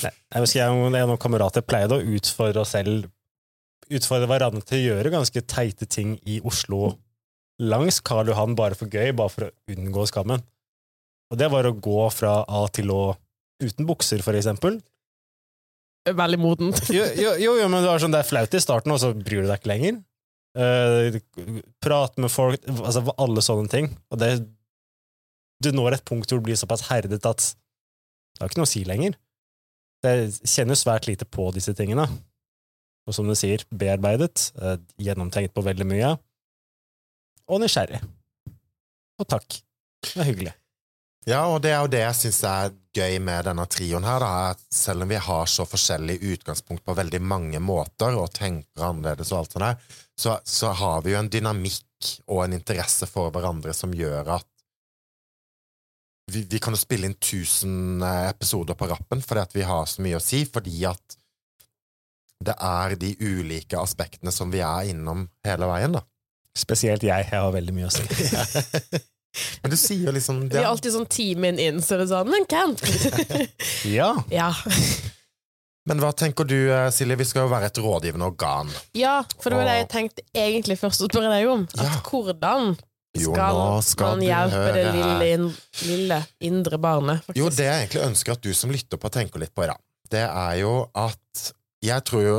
Nei, 0.00 0.12
jeg 0.16 0.44
husker 0.44 0.60
jeg 0.62 0.76
og 0.78 0.94
noen 0.94 1.20
kamerater 1.20 1.64
pleide 1.66 1.98
å 1.98 2.14
utfordre 2.18 2.64
oss 2.64 2.76
selv 2.76 3.08
Utfordre 3.90 4.28
hverandre 4.30 4.62
til 4.62 4.78
å 4.78 4.84
gjøre 4.84 5.10
ganske 5.10 5.40
teite 5.50 5.86
ting 5.90 6.12
i 6.22 6.36
Oslo 6.46 6.92
langs 7.58 7.98
Karl 8.06 8.28
Johan 8.30 8.54
bare 8.54 8.76
for 8.78 8.86
gøy, 8.86 9.10
bare 9.18 9.32
for 9.32 9.48
å 9.48 9.74
unngå 9.74 10.04
skammen. 10.06 10.44
Og 11.30 11.38
det 11.38 11.48
var 11.50 11.66
å 11.66 11.74
gå 11.74 12.04
fra 12.14 12.36
A 12.46 12.60
til 12.70 12.92
Å 12.94 13.02
uten 13.60 13.88
bukser, 13.88 14.22
for 14.22 14.38
eksempel. 14.38 14.78
Veldig 16.06 16.38
modent. 16.40 16.80
Jo, 16.94 17.02
jo, 17.18 17.34
jo, 17.42 17.56
jo 17.60 17.66
men 17.68 17.82
det, 17.82 17.90
var 17.90 18.00
sånn, 18.02 18.14
det 18.14 18.22
er 18.22 18.30
flaut 18.30 18.54
i 18.56 18.62
starten, 18.62 18.94
og 18.94 19.02
så 19.02 19.10
bryr 19.12 19.44
du 19.44 19.50
deg 19.50 19.60
ikke 19.60 19.72
lenger. 19.74 19.98
Eh, 20.58 21.20
prate 21.78 22.22
med 22.22 22.32
folk, 22.32 22.64
altså 22.66 23.04
alle 23.22 23.42
sånne 23.44 23.70
ting. 23.70 23.92
Og 24.10 24.18
det 24.22 24.32
Du 25.60 25.68
når 25.76 25.98
et 25.98 26.04
punkt 26.08 26.30
hvor 26.30 26.40
du 26.40 26.46
blir 26.46 26.56
såpass 26.56 26.86
herdet 26.88 27.20
at 27.28 27.42
det 27.44 28.40
har 28.40 28.48
ikke 28.48 28.62
noe 28.62 28.68
å 28.68 28.70
si 28.70 28.80
lenger. 28.88 29.12
Jeg 30.00 30.30
kjenner 30.48 30.78
svært 30.78 31.04
lite 31.04 31.26
på 31.28 31.50
disse 31.52 31.74
tingene. 31.76 32.06
Og 33.04 33.12
som 33.12 33.28
du 33.28 33.34
sier, 33.36 33.60
bearbeidet, 33.68 34.46
eh, 34.56 34.78
gjennomtenkt 34.96 35.52
på 35.52 35.64
veldig 35.66 35.84
mye, 35.84 36.14
og 37.50 37.60
nysgjerrig. 37.60 38.00
Og 39.20 39.28
takk. 39.28 39.60
Det 40.06 40.16
er 40.16 40.28
hyggelig. 40.30 40.54
Ja, 41.28 41.42
og 41.52 41.60
det 41.60 41.74
er 41.74 41.82
jo 41.82 41.90
det 41.92 42.00
jeg 42.00 42.16
syns 42.16 42.40
er 42.48 42.72
gøy 42.96 43.18
med 43.22 43.44
denne 43.50 43.66
trioen 43.68 44.06
her, 44.08 44.22
da, 44.24 44.30
at 44.54 44.62
selv 44.72 45.04
om 45.04 45.10
vi 45.12 45.20
har 45.20 45.50
så 45.50 45.66
forskjellig 45.68 46.16
utgangspunkt 46.32 46.86
på 46.86 46.96
veldig 46.96 47.20
mange 47.20 47.60
måter, 47.60 48.16
og 48.16 48.32
tenker 48.32 48.86
annerledes 48.88 49.34
og 49.34 49.42
alt 49.42 49.52
sånt 49.52 49.66
der, 49.66 49.98
så, 50.20 50.36
så 50.44 50.72
har 50.76 51.04
vi 51.04 51.14
jo 51.14 51.20
en 51.20 51.30
dynamikk 51.32 52.10
og 52.28 52.44
en 52.44 52.56
interesse 52.58 53.08
for 53.08 53.32
hverandre 53.32 53.72
som 53.76 53.92
gjør 53.96 54.34
at 54.36 54.48
vi, 56.30 56.44
vi 56.44 56.60
kan 56.62 56.76
jo 56.76 56.80
spille 56.80 57.08
inn 57.08 57.16
1000 57.16 58.04
episoder 58.28 58.76
på 58.78 58.88
rappen 58.90 59.24
fordi 59.24 59.42
at 59.42 59.56
vi 59.56 59.64
har 59.66 59.88
så 59.90 60.04
mye 60.04 60.20
å 60.20 60.22
si, 60.22 60.44
fordi 60.46 60.84
at 60.88 61.16
det 62.40 62.54
er 62.56 62.94
de 63.00 63.14
ulike 63.20 63.76
aspektene 63.80 64.32
som 64.32 64.52
vi 64.52 64.62
er 64.64 64.92
innom 64.94 65.26
hele 65.44 65.68
veien, 65.68 65.96
da. 65.98 66.04
Spesielt 66.56 67.04
jeg. 67.04 67.26
Jeg 67.28 67.40
har 67.40 67.52
veldig 67.52 67.74
mye 67.76 67.88
å 67.88 67.92
si. 67.92 68.06
Men 69.62 69.70
du 69.70 69.76
sier 69.78 70.08
jo 70.08 70.14
liksom 70.16 70.40
Vi 70.50 70.58
er 70.58 70.66
alltid 70.66 70.94
sånn 70.96 71.06
timen 71.06 71.60
inn, 71.62 71.78
så 71.84 71.94
er 71.94 72.02
det 72.02 72.08
sånn 72.10 72.30
Men 72.32 72.48
Kent! 72.50 72.82
Ja. 73.98 74.12
ja. 74.40 74.50
Men 75.90 75.98
hva 75.98 76.12
tenker 76.14 76.46
du, 76.46 76.54
eh, 76.70 76.86
Silje? 76.94 77.16
Vi 77.18 77.26
skal 77.26 77.48
jo 77.48 77.50
være 77.50 77.66
et 77.66 77.78
rådgivende 77.82 78.28
organ. 78.30 78.70
ja, 78.94 79.24
for 79.40 79.50
det 79.50 79.58
var 79.58 79.66
det 79.66 79.76
jeg 79.80 79.88
tenkte 79.90 80.22
egentlig 80.38 80.78
først 80.78 81.02
å 81.02 81.08
spørre 81.10 81.32
deg 81.34 81.48
om. 81.50 81.66
At 81.74 81.82
Ja. 81.82 81.96
hvordan 82.06 82.76
Jo, 83.18 83.32
skal, 83.82 84.06
man 84.14 84.20
hjelpe 84.22 84.72
det 84.72 84.84
lille, 84.94 85.54
lille 85.82 86.18
indre 86.46 86.78
barnet? 86.78 87.24
Faktisk. 87.24 87.36
Jo, 87.42 87.48
det 87.50 87.66
jeg 87.66 87.88
egentlig 87.88 88.06
ønsker 88.06 88.32
at 88.32 88.40
du 88.40 88.54
som 88.54 88.70
lytter 88.70 88.96
på 89.02 89.10
tenker 89.10 89.40
litt 89.42 89.52
på 89.52 89.64
i 89.64 89.66
dag, 89.66 89.80
det 90.10 90.22
er 90.30 90.54
jo 90.60 90.88
at 90.94 91.52
jeg 91.82 92.04
tror 92.04 92.22
jo 92.22 92.36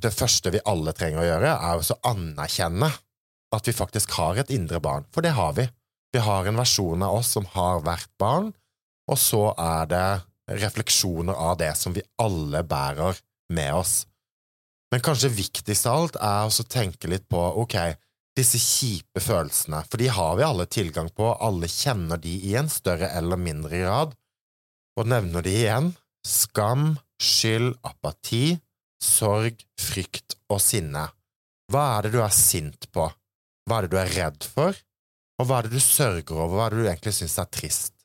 det 0.00 0.14
første 0.14 0.50
vi 0.50 0.64
alle 0.64 0.94
trenger 0.96 1.20
å 1.20 1.28
gjøre, 1.28 1.52
er 1.52 1.84
å 1.84 2.00
anerkjenne 2.08 2.90
at 3.52 3.66
vi 3.66 3.72
faktisk 3.76 4.10
har 4.16 4.38
et 4.38 4.48
indre 4.48 4.80
barn, 4.80 5.04
for 5.12 5.20
det 5.20 5.32
har 5.36 5.52
vi. 5.52 5.68
Vi 6.14 6.18
har 6.24 6.46
en 6.46 6.56
versjon 6.56 7.02
av 7.02 7.18
oss 7.18 7.26
som 7.36 7.44
har 7.44 7.82
vært 7.84 8.08
barn, 8.18 8.54
og 9.10 9.18
så 9.18 9.50
er 9.58 9.86
det 9.90 10.22
refleksjoner 10.50 11.34
av 11.34 11.58
det 11.60 11.72
som 11.78 11.94
vi 11.94 12.04
alle 12.22 12.62
bærer 12.66 13.18
med 13.54 13.74
oss. 13.74 14.04
Men 14.90 15.02
kanskje 15.06 15.30
viktigst 15.32 15.86
av 15.86 16.00
alt 16.00 16.16
er 16.18 16.48
å 16.50 16.66
tenke 16.66 17.10
litt 17.10 17.28
på, 17.30 17.40
ok, 17.62 17.76
disse 18.38 18.58
kjipe 18.62 19.22
følelsene, 19.22 19.82
for 19.86 20.02
de 20.02 20.08
har 20.10 20.34
vi 20.38 20.46
alle 20.46 20.66
tilgang 20.70 21.10
på, 21.14 21.28
alle 21.34 21.70
kjenner 21.70 22.18
de 22.22 22.32
i 22.50 22.56
en 22.58 22.70
større 22.70 23.10
eller 23.18 23.38
mindre 23.38 23.82
grad, 23.84 24.16
og 24.98 25.10
nevner 25.10 25.46
de 25.46 25.54
igjen, 25.62 25.92
skam, 26.26 26.96
skyld, 27.22 27.76
apati, 27.86 28.58
sorg, 29.02 29.62
frykt 29.80 30.36
og 30.50 30.60
sinne. 30.62 31.06
Hva 31.70 31.86
er 31.96 32.06
det 32.06 32.16
du 32.16 32.20
er 32.24 32.34
sint 32.34 32.90
på? 32.92 33.06
Hva 33.66 33.78
er 33.78 33.86
det 33.86 33.94
du 33.94 34.00
er 34.00 34.14
redd 34.16 34.46
for? 34.56 34.74
Og 35.40 35.46
hva 35.48 35.60
er 35.60 35.68
det 35.68 35.78
du 35.78 35.84
sørger 35.84 36.34
over? 36.36 36.56
Hva 36.56 36.66
er 36.66 36.74
det 36.74 36.82
du 36.82 36.88
egentlig 36.90 37.14
syns 37.16 37.38
er 37.40 37.50
trist? 37.54 37.99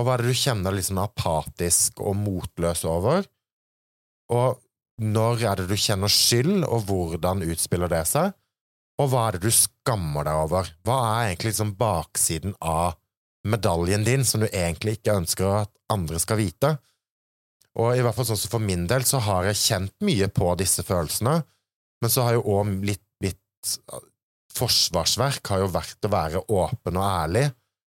Og 0.00 0.06
hva 0.06 0.16
er 0.16 0.24
det 0.24 0.32
du 0.32 0.40
kjenner 0.40 0.72
liksom 0.72 0.98
apatisk 1.02 2.00
og 2.00 2.16
motløs 2.16 2.86
over? 2.88 3.26
Og 4.32 4.60
når 5.00 5.44
er 5.44 5.60
det 5.60 5.66
du 5.68 5.76
kjenner 5.80 6.12
skyld, 6.12 6.64
og 6.64 6.86
hvordan 6.88 7.44
utspiller 7.44 7.90
det 7.92 8.06
seg? 8.08 8.32
Og 9.00 9.10
hva 9.12 9.26
er 9.26 9.36
det 9.36 9.48
du 9.48 9.54
skammer 9.54 10.24
deg 10.28 10.44
over? 10.46 10.70
Hva 10.84 10.96
er 11.10 11.30
egentlig 11.30 11.52
liksom 11.52 11.74
baksiden 11.80 12.56
av 12.60 12.96
medaljen 13.48 14.04
din 14.04 14.24
som 14.28 14.42
du 14.44 14.48
egentlig 14.48 14.98
ikke 14.98 15.16
ønsker 15.22 15.52
at 15.62 15.72
andre 15.92 16.20
skal 16.20 16.40
vite? 16.40 16.74
Og 17.80 17.94
i 17.96 18.02
hvert 18.04 18.16
fall 18.16 18.28
sånn 18.28 18.40
som 18.40 18.56
for 18.56 18.64
min 18.64 18.88
del, 18.90 19.04
så 19.06 19.20
har 19.24 19.46
jeg 19.48 19.60
kjent 19.60 19.94
mye 20.04 20.28
på 20.32 20.48
disse 20.60 20.84
følelsene, 20.84 21.38
men 22.00 22.12
så 22.12 22.26
har 22.26 22.36
jo 22.38 22.58
òg 22.58 22.72
litt 22.88 23.04
mitt 23.20 23.76
forsvarsverk 24.56 25.52
har 25.52 25.62
jo 25.62 25.72
vært 25.72 26.06
å 26.06 26.12
være 26.12 26.44
åpen 26.48 26.98
og 26.98 27.06
ærlig, 27.06 27.44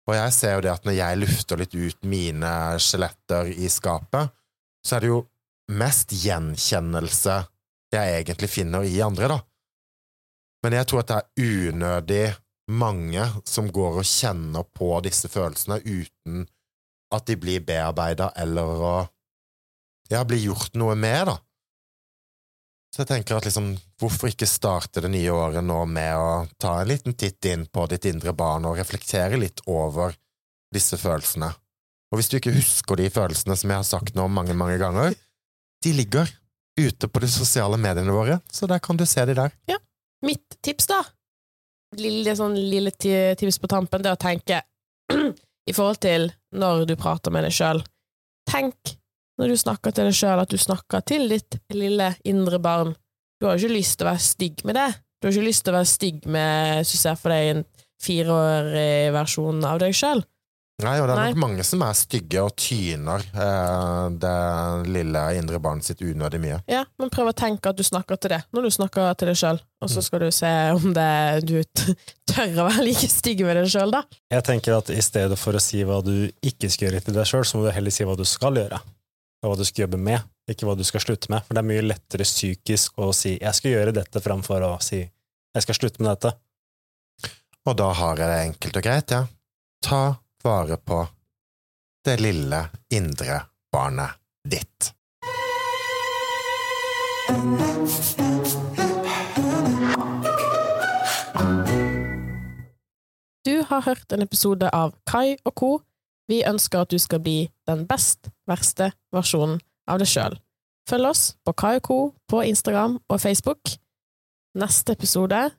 og 0.08 0.16
jeg 0.16 0.34
ser 0.36 0.56
jo 0.56 0.64
det 0.64 0.72
at 0.72 0.88
når 0.88 0.96
jeg 0.98 1.20
lufter 1.20 1.60
litt 1.60 1.76
ut 1.76 2.08
mine 2.08 2.52
skjeletter 2.80 3.52
i 3.52 3.70
skapet, 3.72 4.32
så 4.86 4.98
er 4.98 5.04
det 5.04 5.12
jo 5.12 5.22
mest 5.78 6.14
gjenkjennelse 6.16 7.38
jeg 7.92 8.20
egentlig 8.22 8.50
finner 8.52 8.88
i 8.88 9.00
andre, 9.04 9.30
da. 9.36 9.40
Men 10.64 10.78
jeg 10.80 10.88
tror 10.90 11.04
at 11.04 11.12
det 11.12 11.18
er 11.18 11.72
unødig 11.72 12.26
mange 12.68 13.24
som 13.48 13.70
går 13.72 14.02
og 14.02 14.08
kjenner 14.08 14.66
på 14.76 14.90
disse 15.06 15.30
følelsene 15.32 15.80
uten 15.86 16.48
at 17.16 17.28
de 17.28 17.38
blir 17.40 17.64
bearbeida 17.64 18.32
eller 18.36 18.82
å 18.84 18.96
ja, 20.12 20.24
blir 20.28 20.40
gjort 20.40 20.76
noe 20.80 20.96
med, 20.96 21.28
da. 21.30 21.36
Så 22.94 23.04
jeg 23.04 23.10
tenker 23.10 23.38
at 23.38 23.46
liksom, 23.46 23.74
hvorfor 24.00 24.32
ikke 24.32 24.48
starte 24.50 25.04
det 25.04 25.12
nye 25.14 25.34
året 25.34 25.66
nå 25.66 25.82
med 25.92 26.14
å 26.18 26.30
ta 26.62 26.80
en 26.82 26.90
liten 26.90 27.18
titt 27.20 27.46
inn 27.46 27.68
på 27.70 27.86
ditt 27.92 28.08
indre 28.10 28.34
barn 28.38 28.66
og 28.66 28.78
reflektere 28.80 29.40
litt 29.40 29.62
over 29.70 30.16
disse 30.74 30.98
følelsene. 31.00 31.52
Og 32.12 32.20
hvis 32.20 32.32
du 32.32 32.38
ikke 32.40 32.56
husker 32.56 33.00
de 33.00 33.10
følelsene 33.12 33.58
som 33.60 33.72
jeg 33.74 33.82
har 33.82 33.88
sagt 33.88 34.16
nå 34.16 34.28
mange, 34.32 34.56
mange 34.58 34.80
ganger, 34.82 35.16
de 35.84 35.94
ligger 35.94 36.32
ute 36.80 37.10
på 37.10 37.22
de 37.24 37.30
sosiale 37.32 37.78
mediene 37.82 38.14
våre, 38.14 38.40
så 38.52 38.70
der 38.70 38.82
kan 38.84 38.98
du 38.98 39.06
se 39.06 39.26
de 39.28 39.36
der. 39.38 39.54
Ja. 39.70 39.78
Mitt 40.26 40.58
tips, 40.66 40.88
da, 40.90 41.04
lille, 42.00 42.34
sånn 42.38 42.56
lille 42.58 42.94
tips 42.98 43.60
på 43.62 43.70
tampen, 43.70 44.02
det 44.02 44.10
er 44.10 44.18
å 44.18 44.22
tenke 44.22 44.62
i 45.70 45.76
forhold 45.76 46.02
til 46.02 46.32
når 46.58 46.88
du 46.90 46.96
prater 47.00 47.34
med 47.34 47.46
deg 47.46 47.54
sjøl. 47.54 47.84
Tenk 48.50 48.96
når 49.38 49.54
du 49.54 49.58
snakker 49.62 49.94
til 49.94 50.08
deg 50.10 50.16
sjøl, 50.18 50.40
at 50.42 50.50
du 50.50 50.58
snakker 50.58 51.04
til 51.06 51.28
ditt 51.30 51.60
lille 51.74 52.12
indre 52.26 52.60
barn. 52.64 52.96
Du 53.40 53.46
har 53.46 53.58
jo 53.58 53.68
ikke 53.68 53.78
lyst 53.78 53.98
til 54.00 54.08
å 54.08 54.12
være 54.12 54.26
stygg 54.26 54.64
med 54.66 54.76
det. 54.80 54.88
Du 55.22 55.28
har 55.28 55.34
ikke 55.36 55.46
lyst 55.50 55.64
til 55.66 55.74
å 55.74 55.78
være 55.78 55.90
stygg 55.92 56.26
med 56.30 56.80
hvis 56.80 56.94
du 56.96 56.98
ser 56.98 57.20
for 57.22 57.34
deg 57.34 57.52
en 57.56 57.64
fireårig 58.02 59.14
versjon 59.16 59.62
av 59.66 59.80
deg 59.84 59.96
sjøl. 59.98 60.24
Nei, 60.78 61.00
og 61.02 61.08
det 61.10 61.14
er 61.16 61.18
Nei. 61.18 61.30
nok 61.34 61.40
mange 61.42 61.64
som 61.66 61.82
er 61.82 61.96
stygge 61.98 62.42
og 62.46 62.52
tyner 62.62 63.24
eh, 63.34 64.10
det 64.22 64.34
lille 64.94 65.24
indre 65.40 65.58
barnet 65.64 65.88
sitt 65.88 66.04
unødig 66.06 66.38
mye. 66.44 66.60
Ja, 66.70 66.84
men 67.02 67.10
prøv 67.10 67.32
å 67.32 67.34
tenke 67.34 67.72
at 67.72 67.80
du 67.80 67.82
snakker 67.86 68.20
til 68.22 68.36
det, 68.36 68.44
når 68.54 68.68
du 68.68 68.76
snakker 68.76 69.10
til 69.18 69.32
deg 69.32 69.40
sjøl, 69.42 69.58
og 69.82 69.88
Mm. 69.90 69.94
så 69.96 70.04
skal 70.06 70.20
du 70.22 70.28
se 70.34 70.52
om 70.76 70.94
det, 70.94 71.08
du 71.50 71.56
tør 72.30 72.62
å 72.62 72.68
være 72.70 72.86
like 72.86 73.10
stygg 73.10 73.42
med 73.48 73.58
deg 73.58 73.72
sjøl, 73.74 73.90
da. 73.98 74.04
Jeg 74.34 74.46
tenker 74.52 74.78
at 74.78 74.94
i 74.94 75.02
stedet 75.02 75.38
for 75.42 75.58
å 75.58 75.62
si 75.66 75.82
hva 75.82 75.98
du 76.06 76.30
ikke 76.46 76.70
skal 76.70 76.92
gjøre 76.92 77.02
til 77.10 77.18
deg 77.18 77.26
sjøl, 77.26 77.46
så 77.50 77.58
må 77.58 77.66
du 77.66 77.74
heller 77.74 77.94
si 77.98 78.06
hva 78.06 78.14
du 78.18 78.26
skal 78.30 78.62
gjøre, 78.62 78.78
og 79.48 79.54
hva 79.54 79.62
du 79.62 79.68
skal 79.68 79.86
jobbe 79.86 80.00
med, 80.02 80.26
ikke 80.52 80.68
hva 80.68 80.76
du 80.76 80.84
skal 80.88 81.04
slutte 81.04 81.32
med. 81.32 81.46
For 81.48 81.56
det 81.56 81.62
er 81.64 81.70
mye 81.70 81.86
lettere 81.86 82.28
psykisk 82.28 83.00
å 83.00 83.14
si 83.16 83.38
'jeg 83.38 83.56
skal 83.56 83.72
gjøre 83.72 83.96
dette', 83.96 84.22
framfor 84.22 84.62
å 84.62 84.82
si 84.84 85.00
'jeg 85.00 85.64
skal 85.64 85.76
slutte 85.76 86.02
med 86.04 86.12
dette'. 86.12 86.36
Og 87.66 87.76
da 87.76 87.92
har 87.94 88.18
jeg 88.18 88.28
det 88.28 88.44
enkelt 88.48 88.78
og 88.78 88.84
greit, 88.84 89.12
ja. 89.12 89.28
Ta 89.82 90.16
vare 90.44 90.78
på 90.78 91.08
det 92.06 92.20
lille 92.20 92.70
indre 92.90 93.42
barnet 93.72 94.12
ditt. 94.44 94.94
Du 103.44 103.64
har 103.64 103.82
hørt 103.82 104.12
en 104.12 104.22
episode 104.22 104.70
av 104.70 104.96
Kai 105.06 105.38
og 105.46 105.56
co. 105.56 105.70
Vi 106.28 106.42
ønsker 106.44 106.82
at 106.84 106.92
du 106.92 106.98
skal 107.00 107.20
bli 107.24 107.50
den 107.68 107.86
best 107.88 108.30
verste 108.50 108.92
versjonen 109.16 109.62
av 109.88 110.00
deg 110.02 110.08
sjøl. 110.12 110.36
Følg 110.88 111.10
oss 111.10 111.24
på 111.46 111.54
Kayako 111.56 111.98
på 112.32 112.42
Instagram 112.48 113.00
og 113.10 113.20
Facebook. 113.22 113.74
Neste 114.58 114.96
episode 114.96 115.52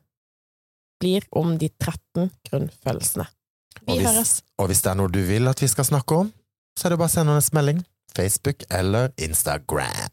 blir 0.99 1.25
om 1.31 1.57
de 1.57 1.69
13 1.79 2.29
grunnfølelsene. 2.49 3.25
Vi 3.85 3.93
Og 3.93 3.97
hvis- 3.97 4.07
høres. 4.07 4.43
Og 4.57 4.67
hvis 4.67 4.81
det 4.81 4.89
er 4.91 4.95
noe 4.95 5.07
du 5.07 5.21
vil 5.25 5.47
at 5.47 5.61
vi 5.61 5.67
skal 5.67 5.85
snakke 5.85 6.15
om, 6.17 6.33
så 6.77 6.85
er 6.85 6.89
det 6.89 6.99
bare 6.99 7.07
å 7.07 7.11
sende 7.11 7.37
oss 7.37 7.53
melding. 7.53 7.85
Facebook 8.15 8.63
eller 8.69 9.09
Instagram. 9.17 10.09